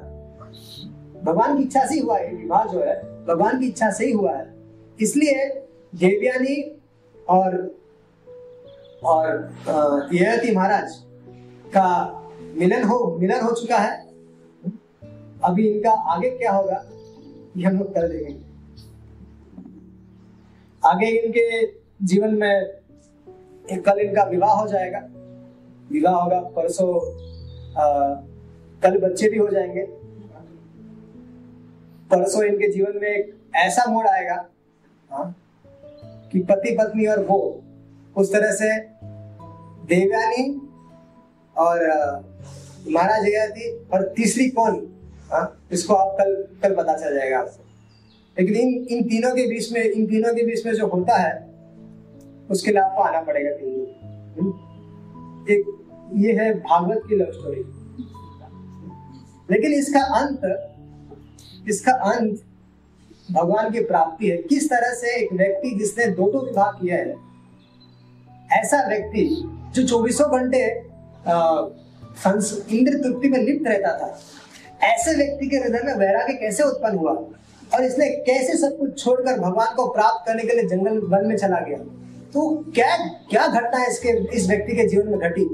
भगवान 1.24 1.58
की 1.58 1.64
इच्छा 1.64 1.86
से 1.86 1.94
ही 1.94 2.00
हुआ 2.00 2.18
है 2.18 2.36
विवाह 2.36 2.66
जो 2.66 2.80
है, 2.80 3.26
भगवान 3.26 3.60
की 3.60 3.68
इच्छा 3.68 3.92
से 3.92 4.06
ही 4.06 4.12
हुआ 4.12 4.36
है। 4.38 4.54
इसलिए 5.02 5.62
देवयानी 5.96 6.82
और 7.30 7.76
और 9.04 9.50
महाराज 10.56 10.92
का 11.68 12.18
मिलन 12.58 12.84
हो 12.84 13.18
मिलन 13.22 13.42
हो 13.42 13.52
चुका 13.52 13.78
है। 13.78 14.11
अभी 15.44 15.68
इनका 15.70 15.92
आगे 15.92 16.30
क्या 16.30 16.52
होगा 16.52 16.86
ये 17.58 17.64
हम 17.64 17.78
लोग 17.78 17.94
कर 17.94 18.08
देंगे। 18.08 18.36
आगे 20.86 21.08
इनके 21.08 21.68
जीवन 22.06 22.36
में 22.36 22.62
एक 23.72 23.86
कल 23.86 24.00
इनका 24.00 24.24
विवाह 24.24 24.54
हो 24.54 24.68
जाएगा। 24.68 25.00
विवाह 25.92 26.14
होगा 26.14 26.40
परसों 26.40 27.00
कल 28.82 29.00
बच्चे 29.00 29.30
भी 29.30 29.38
हो 29.38 29.48
जाएँगे। 29.48 29.86
परसों 32.12 32.44
इनके 32.44 32.72
जीवन 32.72 33.00
में 33.02 33.10
एक 33.10 33.36
ऐसा 33.56 33.86
मोड़ 33.86 34.08
आएगा 34.08 34.46
हाँ, 35.12 35.36
कि 36.32 36.40
पति 36.40 36.76
पत्नी 36.80 37.06
और 37.06 37.24
वो 37.24 37.64
उस 38.18 38.32
तरह 38.34 38.52
से 38.52 38.78
देवयानी 39.86 40.62
और 41.58 41.80
महाराज 42.92 43.52
थी 43.52 43.72
और 43.94 44.08
तीसरी 44.08 44.50
कौन 44.50 44.88
हाँ? 45.32 45.68
इसको 45.72 45.94
आप 45.94 46.16
कल 46.20 46.36
कल 46.64 46.76
पता 46.76 46.94
चल 46.96 47.16
जाएगा 47.16 47.40
आपको। 47.40 47.64
लेकिन 48.38 48.56
इन 48.56 48.86
इन 48.88 49.04
तीनों 49.04 49.32
के 49.36 49.48
बीच 49.48 49.72
में, 49.72 49.82
इन 49.82 50.06
तीनों 50.08 50.34
के 50.36 50.44
बीच 50.46 50.66
में 50.66 50.74
जो 50.74 50.88
होता 50.88 51.18
है, 51.18 51.34
उसके 52.50 52.72
लिए 52.72 52.82
आपको 52.82 53.02
आना 53.02 53.22
पड़ेगा 53.22 53.52
तीन 53.52 53.80
हम्म? 54.38 54.52
एक, 55.50 55.66
ये 56.16 56.34
है 56.34 56.54
भागवत 56.60 57.02
की 57.10 57.16
लव 57.16 57.32
स्टोरी 57.32 57.64
लेकिन 59.50 59.74
इसका 59.74 60.02
अंत 60.18 60.42
इसका 61.68 61.92
अंत 62.12 62.42
भगवान 63.32 63.70
की 63.72 63.84
प्राप्ति 63.84 64.30
है। 64.30 64.38
किस 64.44 64.70
तरह 64.70 64.94
से 64.96 65.16
एक 65.16 65.34
व्यक्ति 65.34 65.70
जिसने 65.80 66.06
दो 66.10 66.30
दो 66.32 66.40
विवाह 66.46 66.72
किया 66.72 66.98
है, 66.98 67.16
ऐसा 68.52 68.82
व्यक्ति 68.88 69.26
जो 69.76 69.88
चौबीसों 69.88 70.28
घंटे 70.38 70.64
इंद्र 72.78 72.98
तृप्ति 73.04 73.30
में 73.30 73.40
लिप्त 73.40 73.68
रहता 73.68 73.98
था 73.98 74.08
ऐसे 74.84 75.16
व्यक्ति 75.16 75.48
के 75.48 75.56
हृदय 75.56 75.80
में 75.84 75.94
वैराग्य 75.94 76.34
कैसे 76.34 76.64
उत्पन्न 76.64 76.98
हुआ? 76.98 77.12
और 77.76 77.84
इसने 77.84 78.10
कैसे 78.10 78.58
सब 78.58 78.78
कुछ 78.80 79.04
छोड़कर 79.04 79.40
भगवान 79.40 79.76
को 79.76 79.88
प्राप्त 79.94 80.28
करने 80.28 80.44
के 80.44 80.54
लिए 80.54 80.64
जंगल 80.64 81.00
वन 81.00 81.28
में 81.28 81.38
चला 81.38 81.60
गया? 81.60 81.78
तो 82.34 82.72
क्या 82.72 82.98
क्या 83.30 83.48
घटना 83.48 83.86
इसके, 83.86 84.38
इस 84.38 84.48
व्यक्ति 84.48 84.76
के 84.76 84.88
जीवन 84.88 85.08
में 85.08 85.20
घटी? 85.20 85.46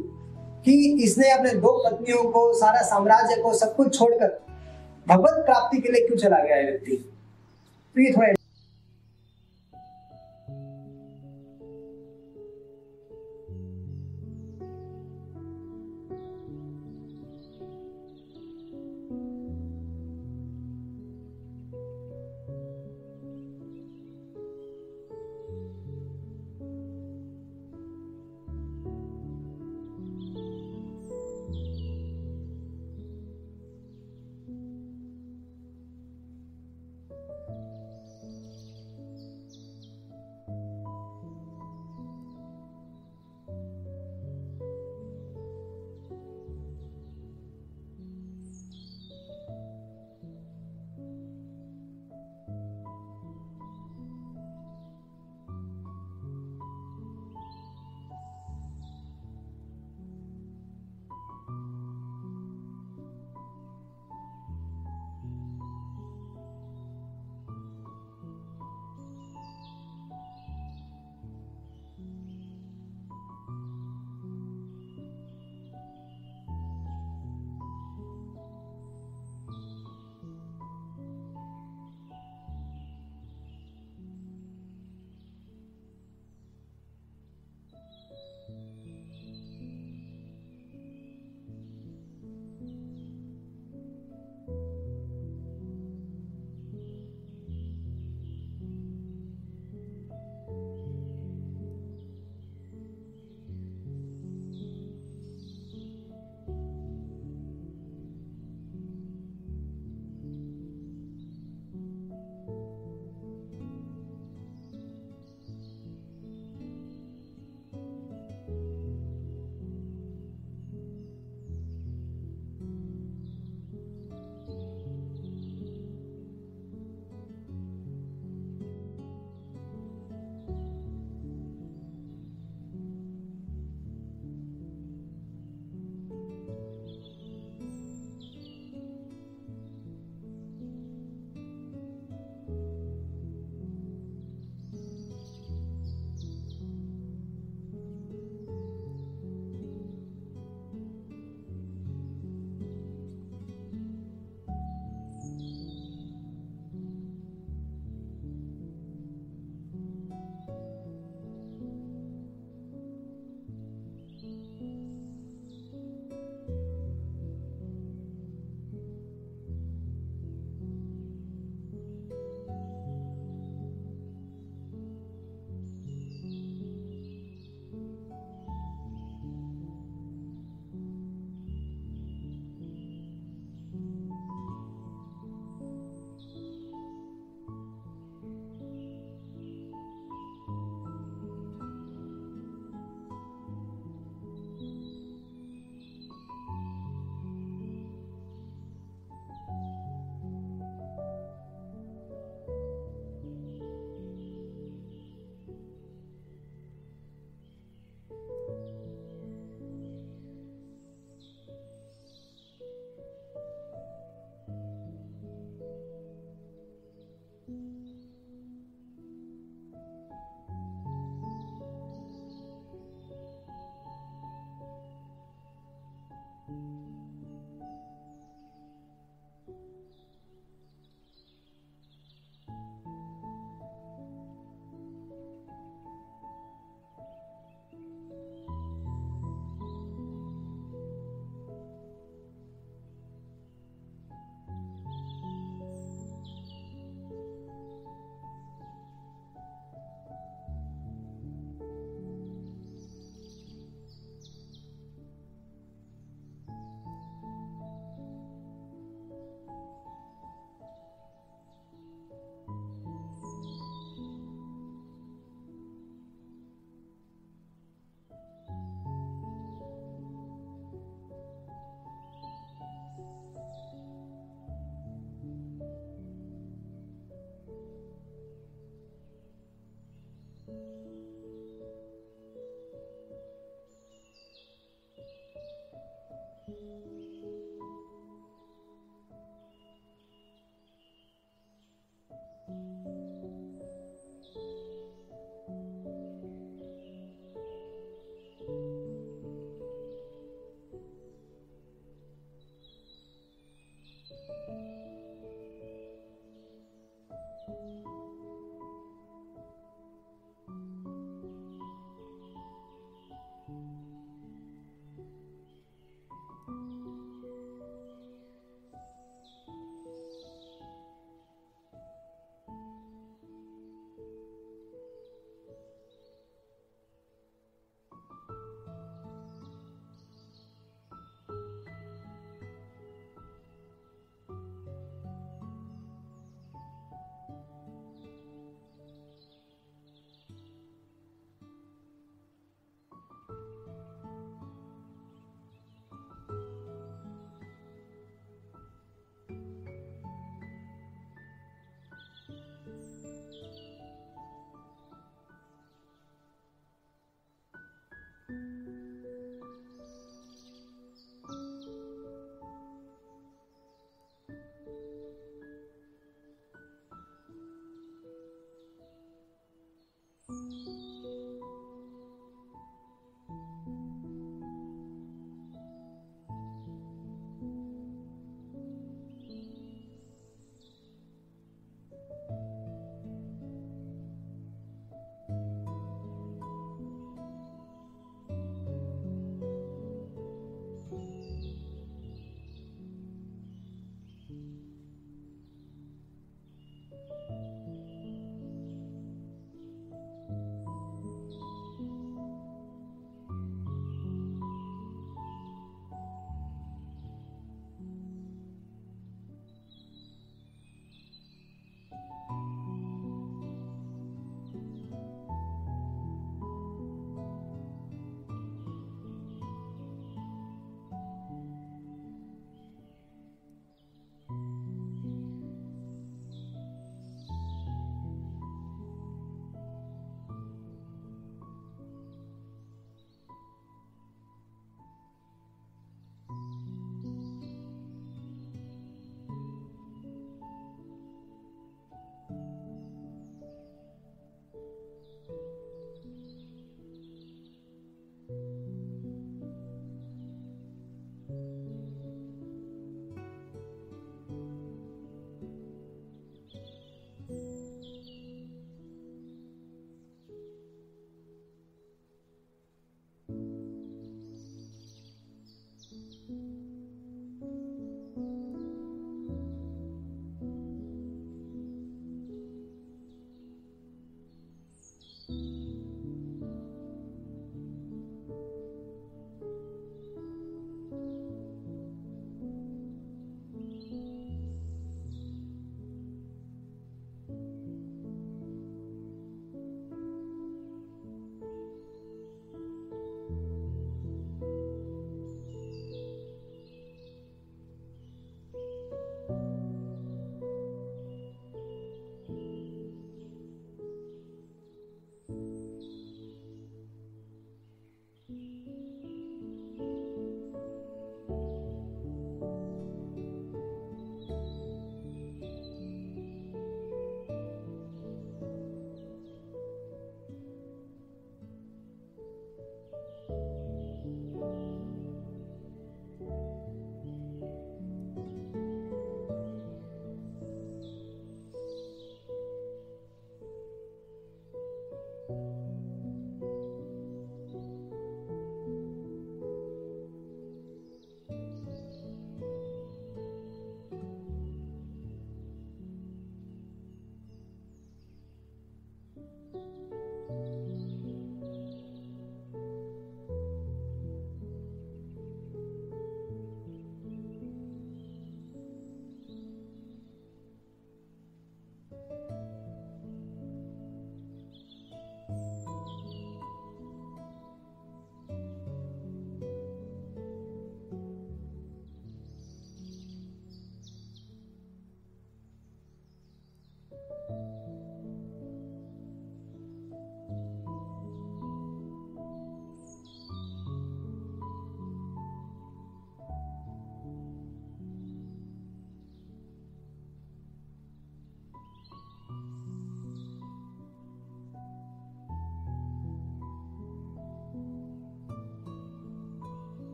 कि 0.65 1.03
इसने 1.03 1.29
अपने 1.29 1.49
दो 1.49 1.83
पत्नियों 1.85 2.23
को, 2.23 2.53
सारा 2.53 2.81
साम्राज्य 2.81 3.41
को 3.41 3.53
सब 3.53 3.75
कुछ 3.75 3.99
छोड़कर 3.99 4.39
भगवत 5.07 5.45
प्राप्ति 5.45 5.77
के 5.77 5.91
लिए 5.91 6.07
क्यों 6.07 6.17
चला 6.17 6.37
गया 6.37 6.55
व्यक्ति? 6.55 6.95
तो 7.95 8.01
ये 8.01 8.11
थोड़ा 8.11 8.27